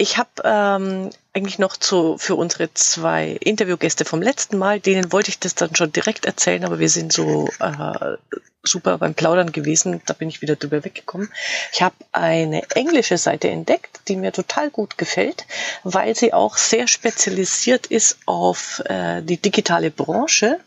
[0.00, 5.28] Ich habe ähm, eigentlich noch zu, für unsere zwei Interviewgäste vom letzten Mal, denen wollte
[5.28, 8.16] ich das dann schon direkt erzählen, aber wir sind so äh,
[8.62, 11.28] super beim Plaudern gewesen, da bin ich wieder drüber weggekommen.
[11.74, 15.44] Ich habe eine englische Seite entdeckt, die mir total gut gefällt,
[15.84, 20.60] weil sie auch sehr spezialisiert ist auf äh, die digitale Branche.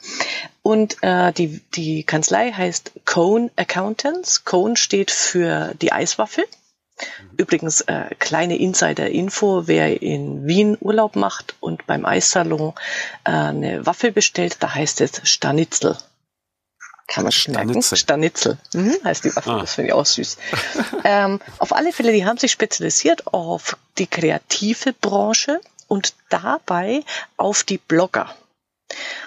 [0.62, 4.46] Und äh, die, die Kanzlei heißt Cone Accountants.
[4.46, 6.46] Cone steht für die Eiswaffel.
[7.38, 12.73] Übrigens, äh, kleine Insider-Info, wer in Wien Urlaub macht und beim Eissalon
[13.23, 15.97] äh, eine Waffel bestellt, da heißt es Stanitzel.
[17.08, 17.82] Kann man schnacken?
[17.82, 18.58] Stanitzel.
[18.73, 19.60] Mhm, heißt die Waffel, ah.
[19.60, 20.38] das finde ich auch süß.
[21.03, 27.03] ähm, auf alle Fälle, die haben sich spezialisiert auf die kreative Branche und dabei
[27.38, 28.34] auf die Blogger.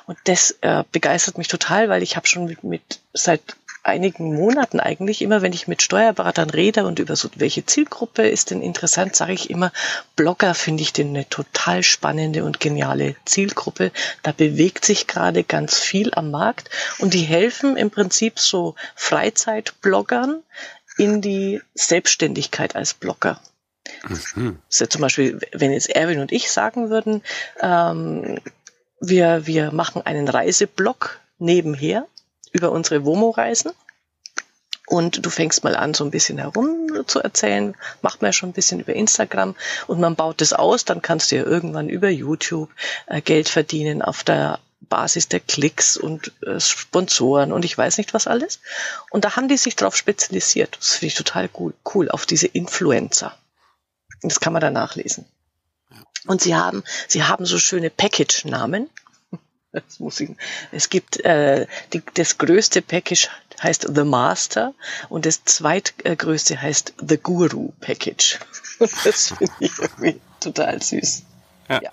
[0.06, 3.42] Und das äh, begeistert mich total, weil ich habe schon mit, mit seit
[3.86, 8.50] einigen Monaten eigentlich immer, wenn ich mit Steuerberatern rede und über so welche Zielgruppe ist
[8.50, 9.72] denn interessant, sage ich immer,
[10.16, 13.92] Blogger finde ich denn eine total spannende und geniale Zielgruppe.
[14.22, 20.42] Da bewegt sich gerade ganz viel am Markt und die helfen im Prinzip so Freizeitbloggern
[20.98, 23.40] in die Selbstständigkeit als Blogger.
[24.08, 24.58] Mhm.
[24.66, 27.22] Das ist ja zum Beispiel, wenn jetzt Erwin und ich sagen würden,
[27.60, 28.38] ähm,
[29.00, 32.06] wir, wir machen einen Reiseblog nebenher,
[32.56, 33.72] über unsere WOMO-Reisen.
[34.88, 38.50] Und du fängst mal an, so ein bisschen herum zu erzählen, macht man ja schon
[38.50, 39.56] ein bisschen über Instagram
[39.88, 42.70] und man baut das aus, dann kannst du ja irgendwann über YouTube
[43.06, 48.14] äh, Geld verdienen auf der Basis der Klicks und äh, Sponsoren und ich weiß nicht
[48.14, 48.60] was alles.
[49.10, 50.76] Und da haben die sich darauf spezialisiert.
[50.78, 53.36] Das finde ich total cool, cool, auf diese Influencer.
[54.22, 55.24] Und das kann man da nachlesen.
[56.26, 58.88] Und sie haben, sie haben so schöne Package-Namen.
[59.88, 60.30] Das muss ich,
[60.72, 63.28] es gibt äh, die, das größte Package
[63.62, 64.74] heißt The Master
[65.08, 68.38] und das zweitgrößte heißt The Guru Package.
[69.04, 71.22] Das finde ich irgendwie total süß.
[71.70, 71.80] Ja.
[71.82, 71.90] ja.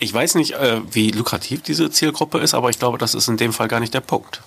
[0.00, 3.36] Ich weiß nicht, äh, wie lukrativ diese Zielgruppe ist, aber ich glaube, das ist in
[3.36, 4.40] dem Fall gar nicht der Punkt.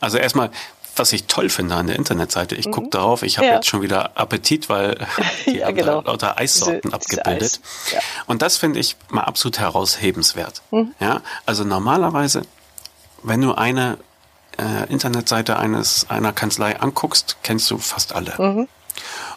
[0.00, 0.50] Also erstmal,
[0.98, 2.54] was ich toll finde an der Internetseite.
[2.54, 2.72] Ich mhm.
[2.72, 3.54] gucke darauf, ich habe ja.
[3.54, 5.06] jetzt schon wieder Appetit, weil
[5.46, 6.00] die ja, haben genau.
[6.02, 7.60] da lauter Eissorten diese, abgebildet.
[7.86, 8.04] Diese Eis.
[8.04, 8.24] ja.
[8.26, 10.62] Und das finde ich mal absolut heraushebenswert.
[10.70, 10.94] Mhm.
[11.00, 12.42] Ja, also normalerweise,
[13.22, 13.98] wenn du eine
[14.58, 18.34] äh, Internetseite eines einer Kanzlei anguckst, kennst du fast alle.
[18.38, 18.68] Mhm.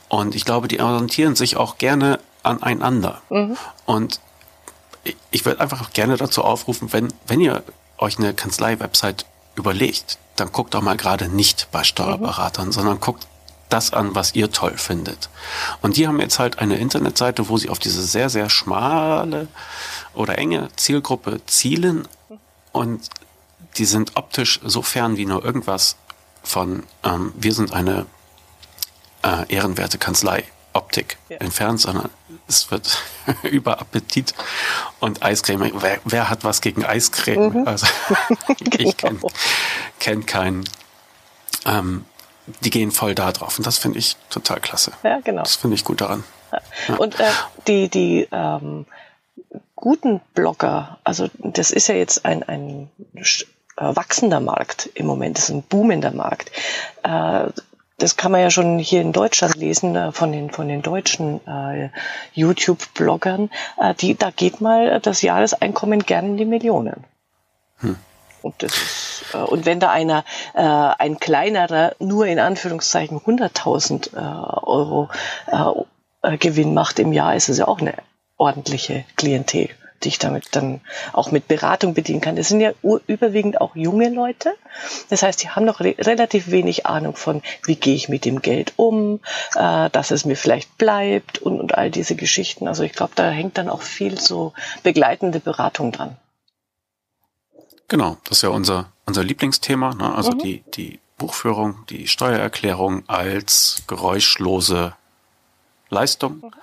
[0.10, 3.22] Und ich glaube, die orientieren sich auch gerne aneinander.
[3.30, 3.58] Mhm.
[3.86, 4.20] Und
[5.32, 7.64] ich würde einfach gerne dazu aufrufen, wenn, wenn ihr
[7.98, 12.72] euch eine Kanzlei-Website überlegt, dann guckt doch mal gerade nicht bei Steuerberatern, mhm.
[12.72, 13.28] sondern guckt
[13.70, 15.30] das an, was ihr toll findet.
[15.82, 19.48] Und die haben jetzt halt eine Internetseite, wo sie auf diese sehr, sehr schmale
[20.14, 22.08] oder enge Zielgruppe zielen
[22.72, 23.10] und
[23.78, 25.96] die sind optisch so fern wie nur irgendwas
[26.44, 28.06] von, ähm, wir sind eine
[29.24, 30.44] äh, ehrenwerte Kanzlei.
[30.74, 31.38] Optik ja.
[31.38, 32.10] entfernt, sondern
[32.52, 33.02] es wird
[33.44, 34.34] über Appetit
[35.00, 35.72] und Eiscreme.
[35.82, 37.62] Wer, wer hat was gegen Eiscreme?
[37.62, 37.68] Mhm.
[37.68, 37.88] Also
[38.78, 39.32] ich kenne genau.
[40.00, 40.64] kenn keinen.
[41.66, 42.06] Ähm,
[42.62, 44.92] die gehen voll da drauf und das finde ich total klasse.
[45.04, 45.44] Ja, genau.
[45.44, 46.24] Das finde ich gut daran.
[46.88, 46.96] Ja.
[46.96, 47.30] Und äh,
[47.68, 48.86] die, die ähm,
[49.76, 53.24] guten Blogger, also das ist ja jetzt ein, ein äh,
[53.78, 56.52] wachsender Markt im Moment, das ist ein boomender Markt.
[57.04, 57.48] Äh,
[58.02, 61.46] das kann man ja schon hier in Deutschland lesen äh, von den von den deutschen
[61.48, 61.90] äh,
[62.34, 63.50] YouTube-Bloggern.
[63.78, 67.04] Äh, die da geht mal das Jahreseinkommen gern in die Millionen.
[67.78, 67.98] Hm.
[68.42, 70.24] Und das ist, äh, und wenn da einer
[70.54, 75.10] äh, ein kleinerer nur in Anführungszeichen 100.000 äh, Euro
[76.24, 77.94] äh, Gewinn macht im Jahr, ist es ja auch eine
[78.38, 79.70] ordentliche Klientel
[80.04, 80.82] die ich damit dann
[81.14, 82.36] auch mit Beratung bedienen kann.
[82.36, 82.72] Das sind ja
[83.08, 84.54] überwiegend auch junge Leute.
[85.10, 88.42] Das heißt, die haben noch re relativ wenig Ahnung von, wie gehe ich mit dem
[88.42, 89.20] Geld um,
[89.56, 92.68] äh, dass es mir vielleicht bleibt und, und all diese Geschichten.
[92.68, 96.18] Also ich glaube, da hängt dann auch viel so begleitende Beratung dran.
[97.88, 100.16] Genau, das ist ja unser, unser Lieblingsthema, ne?
[100.16, 100.40] also mhm.
[100.40, 104.96] die, die Buchführung, die Steuererklärung als geräuschlose
[105.90, 106.56] Leistung.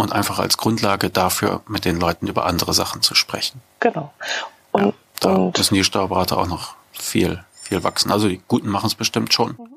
[0.00, 3.60] Und einfach als Grundlage dafür, mit den Leuten über andere Sachen zu sprechen.
[3.80, 4.14] Genau.
[4.72, 8.10] Und, ja, da und müssen die Steuerberater auch noch viel, viel wachsen.
[8.10, 9.50] Also die Guten machen es bestimmt schon.
[9.50, 9.68] Mhm.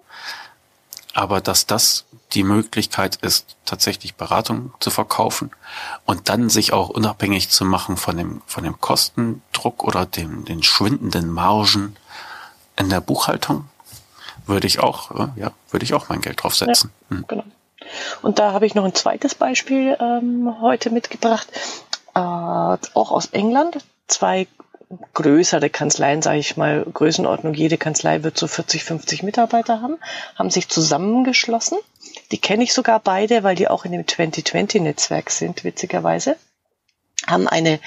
[1.13, 5.51] Aber dass das die Möglichkeit ist, tatsächlich Beratung zu verkaufen
[6.05, 10.63] und dann sich auch unabhängig zu machen von dem, von dem Kostendruck oder dem, den
[10.63, 11.97] schwindenden Margen
[12.77, 13.65] in der Buchhaltung,
[14.45, 16.91] würde ich auch, äh, ja, würde ich auch mein Geld drauf setzen.
[17.09, 17.25] Ja, hm.
[17.27, 17.43] Genau.
[18.21, 21.47] Und da habe ich noch ein zweites Beispiel ähm, heute mitgebracht,
[22.15, 23.77] äh, auch aus England.
[24.07, 24.47] Zwei
[25.13, 29.97] größere Kanzleien, sage ich mal, Größenordnung, jede Kanzlei wird so 40, 50 Mitarbeiter haben,
[30.35, 31.77] haben sich zusammengeschlossen.
[32.31, 36.35] Die kenne ich sogar beide, weil die auch in dem 2020-Netzwerk sind, witzigerweise.
[37.27, 37.79] Haben eine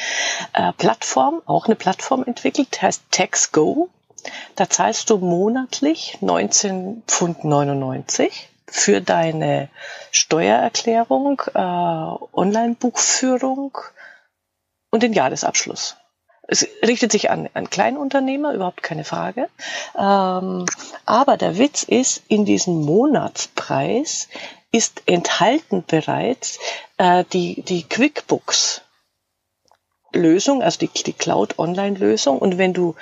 [0.55, 3.91] äh, Plattform, auch eine Plattform entwickelt, heißt TaxGo.
[4.57, 7.45] Da zahlst du monatlich 19,99 Pfund
[8.69, 9.69] für deine
[10.11, 13.79] Steuererklärung, äh, Online-Buchführung
[14.91, 15.97] und den Jahresabschluss.
[16.49, 19.49] Es richtet sich an, an Kleinunternehmer, überhaupt keine Frage.
[19.99, 20.67] Ähm,
[21.05, 24.29] aber der Witz ist, in diesem Monatspreis
[24.71, 26.59] ist enthalten bereits
[26.99, 28.83] äh, die, die QuickBooks
[30.12, 32.39] Lösung, also die, die Cloud-Online-Lösung.
[32.39, 32.95] Und wenn du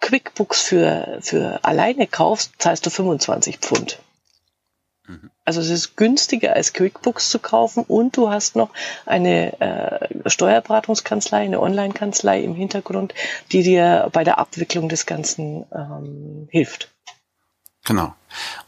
[0.00, 3.98] QuickBooks für, für alleine kaufst, zahlst du 25 Pfund.
[5.44, 8.70] Also es ist günstiger als QuickBooks zu kaufen und du hast noch
[9.04, 13.12] eine äh, Steuerberatungskanzlei, eine Online-Kanzlei im Hintergrund,
[13.50, 16.88] die dir bei der Abwicklung des Ganzen ähm, hilft.
[17.84, 18.14] Genau.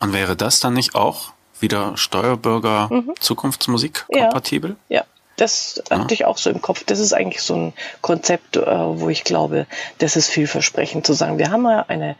[0.00, 3.14] Und wäre das dann nicht auch wieder Steuerbürger mhm.
[3.20, 4.76] Zukunftsmusik kompatibel?
[4.88, 4.98] Ja.
[4.98, 5.04] ja.
[5.36, 6.84] Das hatte ich auch so im Kopf.
[6.84, 7.72] Das ist eigentlich so ein
[8.02, 9.66] Konzept, äh, wo ich glaube,
[9.98, 11.38] das ist vielversprechend zu sagen.
[11.38, 12.14] Wir haben ja eine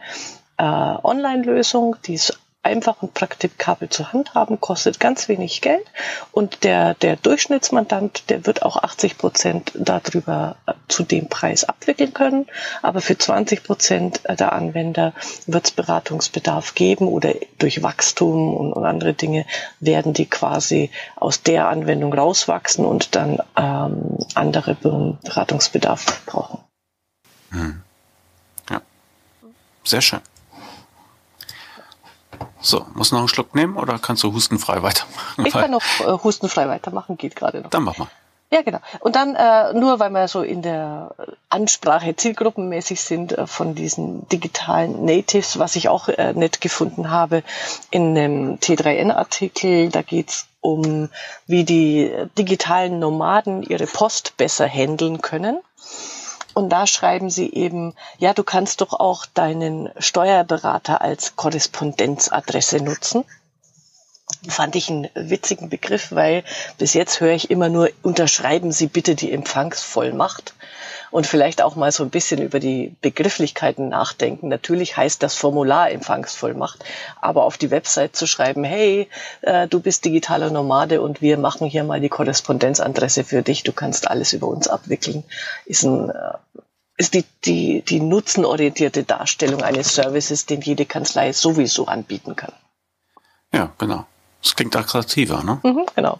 [0.57, 5.85] äh, Online-Lösung, die ist einfach und praktikabel zu handhaben, kostet ganz wenig Geld
[6.31, 12.13] und der, der Durchschnittsmandant, der wird auch 80 Prozent darüber äh, zu dem Preis abwickeln
[12.13, 12.47] können,
[12.81, 15.13] aber für 20 Prozent der Anwender
[15.45, 19.45] wird es Beratungsbedarf geben oder durch Wachstum und, und, andere Dinge
[19.79, 26.59] werden die quasi aus der Anwendung rauswachsen und dann ähm, andere Beratungsbedarf brauchen.
[27.51, 27.81] Hm.
[28.69, 28.81] Ja,
[29.83, 30.21] sehr schön.
[32.59, 35.45] So, muss noch einen Schluck nehmen oder kannst du hustenfrei weitermachen?
[35.45, 37.69] Ich kann noch äh, hustenfrei weitermachen, geht gerade noch.
[37.69, 38.07] Dann mach mal.
[38.51, 38.79] Ja, genau.
[38.99, 41.15] Und dann äh, nur, weil wir so in der
[41.49, 47.43] Ansprache zielgruppenmäßig sind äh, von diesen digitalen Natives, was ich auch äh, nett gefunden habe
[47.89, 51.09] in einem T3N-Artikel, da geht's um,
[51.47, 55.59] wie die digitalen Nomaden ihre Post besser handeln können.
[56.55, 63.25] Und da schreiben sie eben, ja, du kannst doch auch deinen Steuerberater als Korrespondenzadresse nutzen.
[64.51, 66.43] Fand ich einen witzigen Begriff, weil
[66.77, 70.53] bis jetzt höre ich immer nur, unterschreiben Sie bitte die Empfangsvollmacht
[71.11, 74.49] und vielleicht auch mal so ein bisschen über die Begrifflichkeiten nachdenken.
[74.49, 76.83] Natürlich heißt das Formular Empfangsvollmacht,
[77.21, 79.07] aber auf die Website zu schreiben, hey,
[79.41, 83.71] äh, du bist digitaler Nomade und wir machen hier mal die Korrespondenzadresse für dich, du
[83.71, 85.23] kannst alles über uns abwickeln,
[85.65, 86.33] ist ein äh,
[86.97, 92.53] ist die, die, die nutzenorientierte Darstellung eines Services, den jede Kanzlei sowieso anbieten kann.
[93.53, 94.05] Ja, genau.
[94.45, 95.59] Das klingt attraktiver, ne?
[95.63, 96.19] Mhm, genau.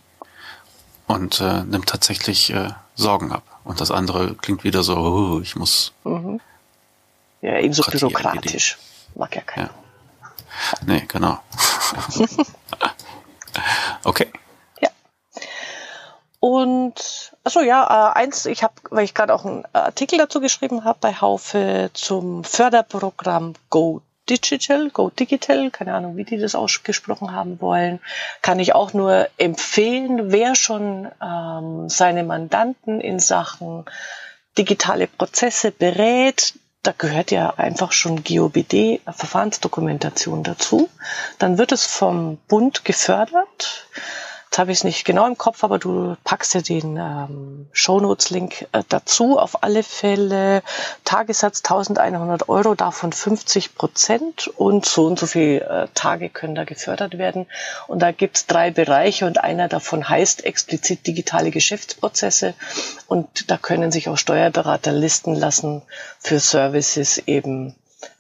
[1.06, 3.44] Und äh, nimmt tatsächlich äh, Sorgen ab.
[3.64, 5.94] Und das andere klingt wieder so, oh, ich muss.
[6.04, 6.42] Mhm.
[7.42, 8.80] Ja, eben so bürokratisch.
[9.14, 9.70] Mag ja keiner.
[9.70, 10.80] Ja.
[10.88, 11.38] Nee, genau.
[14.04, 14.32] okay.
[14.82, 14.90] Ja.
[16.40, 20.84] Und achso, ja, äh, eins, ich habe, weil ich gerade auch einen Artikel dazu geschrieben
[20.84, 27.32] habe bei Haufe zum Förderprogramm Go Digital, Go Digital, keine Ahnung, wie die das ausgesprochen
[27.32, 28.00] haben wollen,
[28.42, 33.86] kann ich auch nur empfehlen, wer schon ähm, seine Mandanten in Sachen
[34.58, 36.54] digitale Prozesse berät,
[36.86, 40.88] da gehört ja einfach schon GOBD, Verfahrensdokumentation dazu.
[41.40, 43.88] Dann wird es vom Bund gefördert.
[44.56, 48.70] Jetzt habe ich es nicht genau im Kopf, aber du packst ja den ähm, Shownotes-Link
[48.72, 49.38] äh, dazu.
[49.38, 50.64] Auf alle Fälle
[51.04, 56.64] Tagessatz 1100 Euro, davon 50 Prozent und so und so viele äh, Tage können da
[56.64, 57.48] gefördert werden.
[57.88, 62.54] Und da gibt's drei Bereiche und einer davon heißt explizit digitale Geschäftsprozesse.
[63.08, 65.82] Und da können sich auch Steuerberater listen lassen
[66.18, 67.76] für Services eben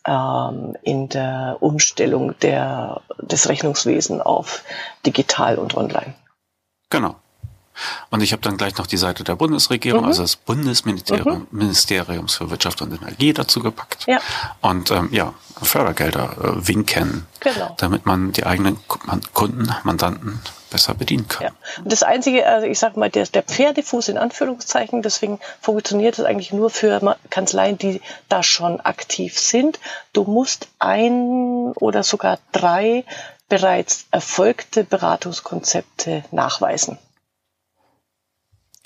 [0.05, 4.63] ähm, in der Umstellung der, des Rechnungswesens auf
[5.05, 6.13] digital und online.
[6.95, 7.15] Genau.
[8.09, 10.07] Und ich habe dann gleich noch die Seite der Bundesregierung, mhm.
[10.07, 12.27] also des Bundesministeriums mhm.
[12.27, 14.05] für Wirtschaft und Energie dazu gepackt.
[14.07, 14.19] Ja.
[14.61, 17.75] Und ähm, ja, Fördergelder äh, winken, genau.
[17.77, 18.79] damit man die eigenen
[19.33, 21.47] Kunden, Mandanten besser bedienen kann.
[21.47, 21.51] Ja.
[21.83, 26.25] Und das Einzige, also ich sage mal, der, der Pferdefuß in Anführungszeichen, deswegen funktioniert es
[26.25, 29.79] eigentlich nur für Kanzleien, die da schon aktiv sind.
[30.13, 33.05] Du musst ein oder sogar drei
[33.47, 36.97] bereits erfolgte Beratungskonzepte nachweisen,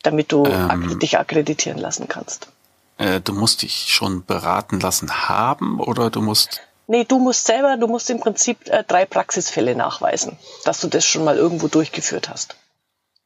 [0.03, 2.49] damit du ähm, dich akkreditieren lassen kannst.
[2.97, 7.77] Äh, du musst dich schon beraten lassen haben oder du musst Nee, du musst selber,
[7.77, 12.29] du musst im Prinzip äh, drei Praxisfälle nachweisen, dass du das schon mal irgendwo durchgeführt
[12.29, 12.55] hast.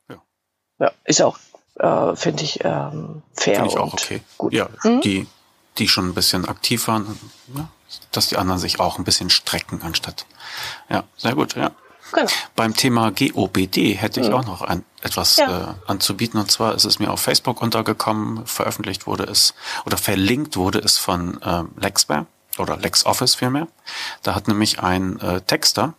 [0.10, 0.22] Ja.
[0.80, 1.40] Ja, ist auch,
[1.76, 3.56] äh, finde ich, ähm, fair.
[3.56, 4.22] Finde ich auch okay.
[4.38, 4.52] Gut.
[4.52, 5.00] Ja, mhm.
[5.00, 5.28] die,
[5.78, 7.18] die schon ein bisschen aktiv waren,
[7.56, 7.70] ja,
[8.12, 10.26] dass die anderen sich auch ein bisschen strecken anstatt.
[10.90, 11.72] Ja, sehr gut, ja.
[12.14, 12.30] Genau.
[12.56, 14.34] Beim Thema GOBD hätte ich mhm.
[14.36, 15.72] auch noch ein, etwas ja.
[15.72, 16.40] äh, anzubieten.
[16.40, 20.98] Und zwar ist es mir auf Facebook untergekommen, veröffentlicht wurde es oder verlinkt wurde es
[20.98, 22.28] von ähm, Lexware
[22.60, 23.68] oder LexOffice vielmehr.
[24.22, 25.96] Da hat nämlich ein äh, Texter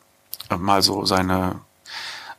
[0.50, 1.60] äh, mal so seine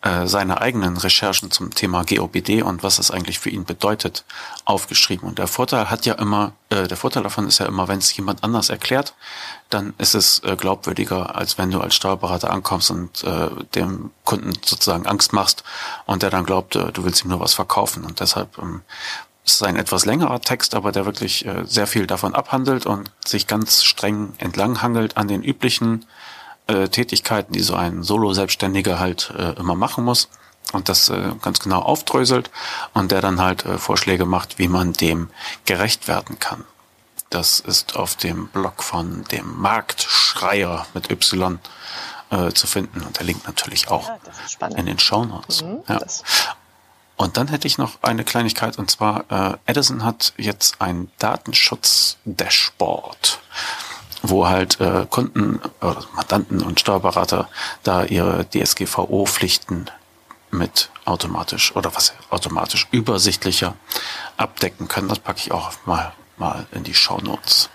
[0.06, 4.24] äh, seine eigenen Recherchen zum Thema GOBD und was das eigentlich für ihn bedeutet,
[4.64, 5.28] aufgeschrieben.
[5.28, 8.16] Und der Vorteil hat ja immer, äh, der Vorteil davon ist ja immer, wenn es
[8.16, 9.16] jemand anders erklärt,
[9.72, 14.54] dann ist es äh, glaubwürdiger, als wenn du als Steuerberater ankommst und äh, dem Kunden
[14.64, 15.64] sozusagen Angst machst
[16.06, 18.06] und der dann glaubt, äh, du willst ihm nur was verkaufen.
[18.06, 18.84] Und deshalb ähm,
[19.44, 23.12] es ist ein etwas längerer Text, aber der wirklich äh, sehr viel davon abhandelt und
[23.26, 26.06] sich ganz streng entlanghangelt an den üblichen
[26.68, 30.30] äh, Tätigkeiten, die so ein Solo-Selbstständiger halt äh, immer machen muss
[30.74, 32.50] und das äh, ganz genau aufdröselt
[32.94, 35.30] und der dann halt äh, Vorschläge macht, wie man dem
[35.66, 36.64] gerecht werden kann.
[37.30, 41.60] Das ist auf dem Blog von dem Marktschreier mit Y
[42.30, 44.10] äh, zu finden und der Link natürlich auch
[44.62, 45.64] ja, in den Show Notes.
[45.64, 46.00] Mhm, ja.
[47.18, 53.40] Und dann hätte ich noch eine Kleinigkeit und zwar äh, Edison hat jetzt ein Datenschutz-Dashboard,
[54.30, 57.50] wo halt äh, Kunden, oder Mandanten und Steuerberater
[57.84, 59.86] da ihre DSGVO-Pflichten
[60.52, 63.76] mit automatisch oder was automatisch übersichtlicher
[64.38, 65.08] abdecken können.
[65.10, 67.70] Das packe ich auch mal mal in die Show Notes.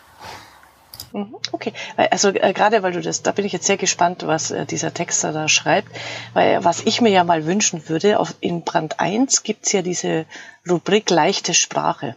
[1.12, 4.52] Mhm, okay, also äh, gerade weil du das, da bin ich jetzt sehr gespannt, was
[4.52, 5.88] äh, dieser Texter da schreibt,
[6.34, 10.26] weil was ich mir ja mal wünschen würde, auf, in Brand 1 gibt's ja diese
[10.68, 12.16] Rubrik leichte Sprache.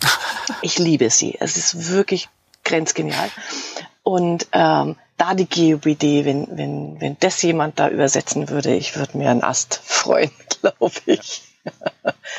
[0.62, 1.36] Ich liebe sie.
[1.40, 2.28] Es ist wirklich
[2.66, 3.30] grenzgenial.
[4.02, 9.16] Und ähm, da die GUBD, wenn, wenn, wenn das jemand da übersetzen würde, ich würde
[9.16, 11.42] mir einen Ast freuen, glaube ich.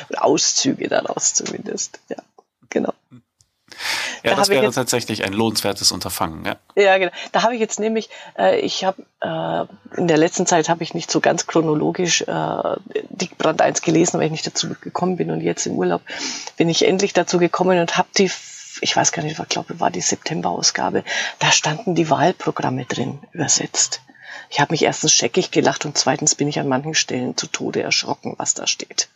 [0.08, 2.00] Oder Auszüge daraus zumindest.
[2.08, 2.16] Ja,
[2.70, 2.94] genau.
[4.24, 6.44] Ja, da das wäre jetzt, tatsächlich ein lohnenswertes Unterfangen.
[6.44, 7.12] Ja, ja genau.
[7.32, 10.94] Da habe ich jetzt nämlich, äh, ich habe äh, in der letzten Zeit habe ich
[10.94, 12.76] nicht so ganz chronologisch äh,
[13.10, 15.30] Dick Brand 1 gelesen, weil ich nicht dazu gekommen bin.
[15.30, 16.02] Und jetzt im Urlaub
[16.56, 18.30] bin ich endlich dazu gekommen und habe die,
[18.80, 21.04] ich weiß gar nicht, ich glaube, war die September-Ausgabe,
[21.38, 24.02] da standen die Wahlprogramme drin übersetzt.
[24.50, 27.82] Ich habe mich erstens scheckig gelacht und zweitens bin ich an manchen Stellen zu Tode
[27.82, 29.08] erschrocken, was da steht.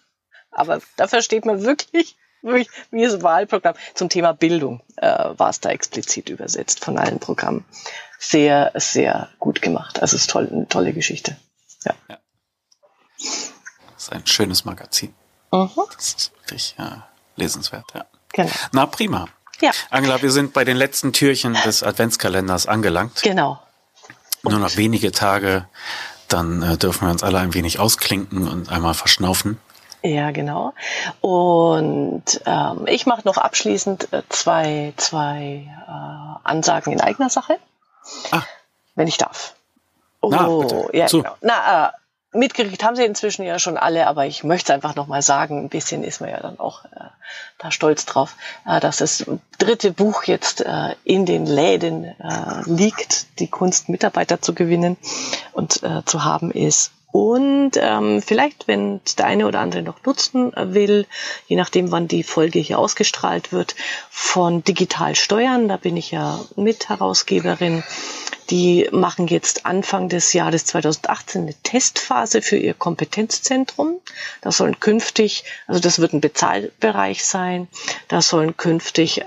[0.50, 5.60] Aber da versteht man wirklich, wie, wie das Wahlprogramm zum Thema Bildung äh, war es
[5.60, 7.64] da explizit übersetzt von allen Programmen.
[8.18, 10.00] Sehr, sehr gut gemacht.
[10.00, 11.36] Also es ist toll, eine tolle Geschichte.
[11.84, 11.94] Ja.
[12.08, 12.18] ja.
[13.94, 15.14] Das ist ein schönes Magazin.
[15.52, 15.70] Mhm.
[15.96, 18.06] Das ist wirklich ja, lesenswert, ja.
[18.32, 18.50] Genau.
[18.72, 19.28] Na prima.
[19.62, 19.70] Ja.
[19.90, 23.22] Angela, wir sind bei den letzten Türchen des Adventskalenders angelangt.
[23.22, 23.60] Genau.
[24.42, 25.68] Nur noch wenige Tage,
[26.26, 29.60] dann äh, dürfen wir uns alle ein wenig ausklinken und einmal verschnaufen.
[30.02, 30.74] Ja, genau.
[31.20, 37.56] Und ähm, ich mache noch abschließend äh, zwei, zwei äh, Ansagen in eigener Sache,
[38.32, 38.42] ah.
[38.96, 39.54] wenn ich darf.
[40.20, 40.30] Oh,
[40.90, 41.36] Na, ja, genau.
[41.40, 41.90] Na, äh,
[42.32, 45.64] mitgekriegt haben sie inzwischen ja schon alle, aber ich möchte es einfach nochmal sagen.
[45.64, 47.04] Ein bisschen ist man ja dann auch äh,
[47.58, 49.24] da stolz drauf, äh, dass das
[49.58, 54.96] dritte Buch jetzt äh, in den Läden äh, liegt, die Kunst Mitarbeiter zu gewinnen
[55.52, 60.50] und äh, zu haben ist und ähm, vielleicht, wenn der eine oder andere noch nutzen
[60.56, 61.06] will,
[61.46, 63.76] je nachdem, wann die Folge hier ausgestrahlt wird,
[64.08, 67.84] von Digital Steuern, da bin ich ja Mitherausgeberin,
[68.50, 74.00] Die machen jetzt Anfang des Jahres 2018 eine Testphase für ihr Kompetenzzentrum.
[74.40, 77.68] Da sollen künftig, also das wird ein Bezahlbereich sein,
[78.08, 79.24] da sollen künftig äh,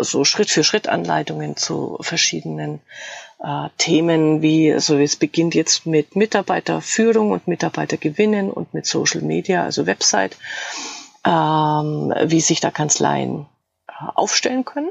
[0.00, 2.80] so Schritt für Schritt Anleitungen zu verschiedenen
[3.42, 9.64] äh, Themen wie, also es beginnt jetzt mit Mitarbeiterführung und Mitarbeitergewinnen und mit Social Media,
[9.64, 10.36] also Website,
[11.24, 13.46] ähm, wie sich da Kanzleien
[13.88, 14.90] äh, aufstellen können.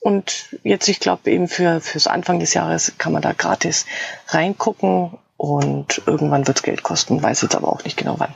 [0.00, 3.86] Und jetzt, ich glaube, eben für fürs Anfang des Jahres kann man da gratis
[4.28, 8.34] reingucken und irgendwann wird es Geld kosten, weiß jetzt aber auch nicht genau wann.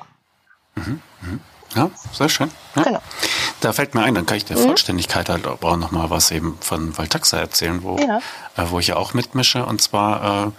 [0.75, 1.39] Mhm, mh.
[1.75, 2.51] Ja, sehr schön.
[2.77, 2.83] Ja.
[2.83, 3.03] Genau.
[3.61, 4.63] Da fällt mir ein, dann kann ich der mhm.
[4.63, 8.19] Vollständigkeit halt auch noch mal was eben von Valtaxa erzählen, wo, ja.
[8.57, 9.65] äh, wo ich ja auch mitmische.
[9.65, 10.53] Und zwar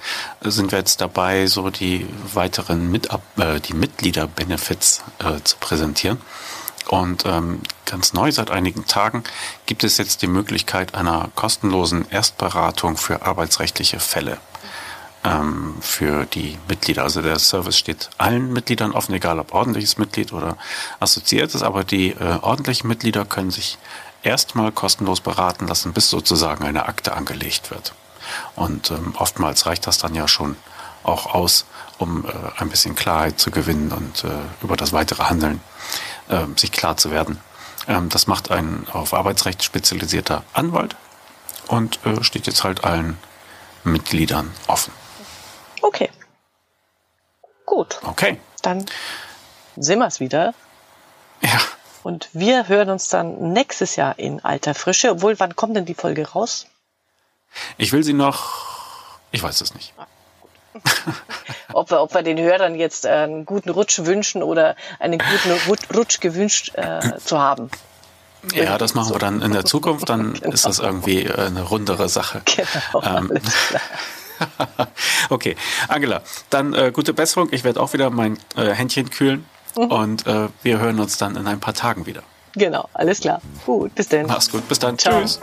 [0.44, 6.20] äh, sind wir jetzt dabei, so die weiteren Mit äh, die Mitgliederbenefits äh, zu präsentieren.
[6.88, 9.24] Und ähm, ganz neu seit einigen Tagen
[9.66, 14.38] gibt es jetzt die Möglichkeit einer kostenlosen Erstberatung für arbeitsrechtliche Fälle
[15.24, 17.04] ähm, für die Mitglieder.
[17.04, 20.58] Also der Service steht allen Mitgliedern offen, egal ob ordentliches Mitglied oder
[21.00, 23.78] assoziiertes, aber die äh, ordentlichen Mitglieder können sich
[24.24, 27.94] erstmal kostenlos beraten lassen, bis sozusagen eine Akte angelegt wird.
[28.56, 30.56] Und ähm, oftmals reicht das dann ja schon
[31.04, 31.66] auch aus,
[31.98, 34.30] um äh, ein bisschen Klarheit zu gewinnen und äh,
[34.62, 35.62] über das weitere Handeln
[36.30, 37.40] äh, sich klar zu werden.
[37.88, 40.96] Ähm, das macht ein auf Arbeitsrecht spezialisierter Anwalt
[41.68, 43.18] und äh, steht jetzt halt allen
[43.84, 44.94] Mitgliedern offen.
[45.82, 46.10] Okay.
[47.66, 48.00] Gut.
[48.04, 48.40] Okay.
[48.62, 48.86] Dann
[49.76, 50.54] sehen wir es wieder.
[51.42, 51.60] Ja.
[52.04, 55.12] Und wir hören uns dann nächstes Jahr in alter Frische.
[55.12, 56.68] Obwohl, wann kommt denn die Folge raus?
[57.78, 58.54] Ich will sie noch.
[59.32, 59.94] Ich weiß es nicht.
[61.74, 66.20] Ob, wir, ob wir den Hörern jetzt einen guten Rutsch wünschen oder einen guten Rutsch
[66.20, 67.70] gewünscht äh, zu haben.
[68.54, 70.54] Ja, das machen wir dann in der Zukunft, dann genau.
[70.54, 72.42] ist das irgendwie eine rundere Sache.
[72.56, 73.32] Genau, ähm,
[75.30, 75.56] okay,
[75.88, 77.50] Angela, dann äh, gute Besserung.
[77.52, 79.46] Ich werde auch wieder mein äh, Händchen kühlen
[79.78, 79.84] mhm.
[79.86, 82.22] und äh, wir hören uns dann in ein paar Tagen wieder.
[82.54, 83.42] Genau, alles klar.
[83.66, 84.26] Gut, bis dann.
[84.28, 84.98] Mach's gut, bis dann.
[84.98, 85.22] Ciao.
[85.22, 85.40] Tschüss.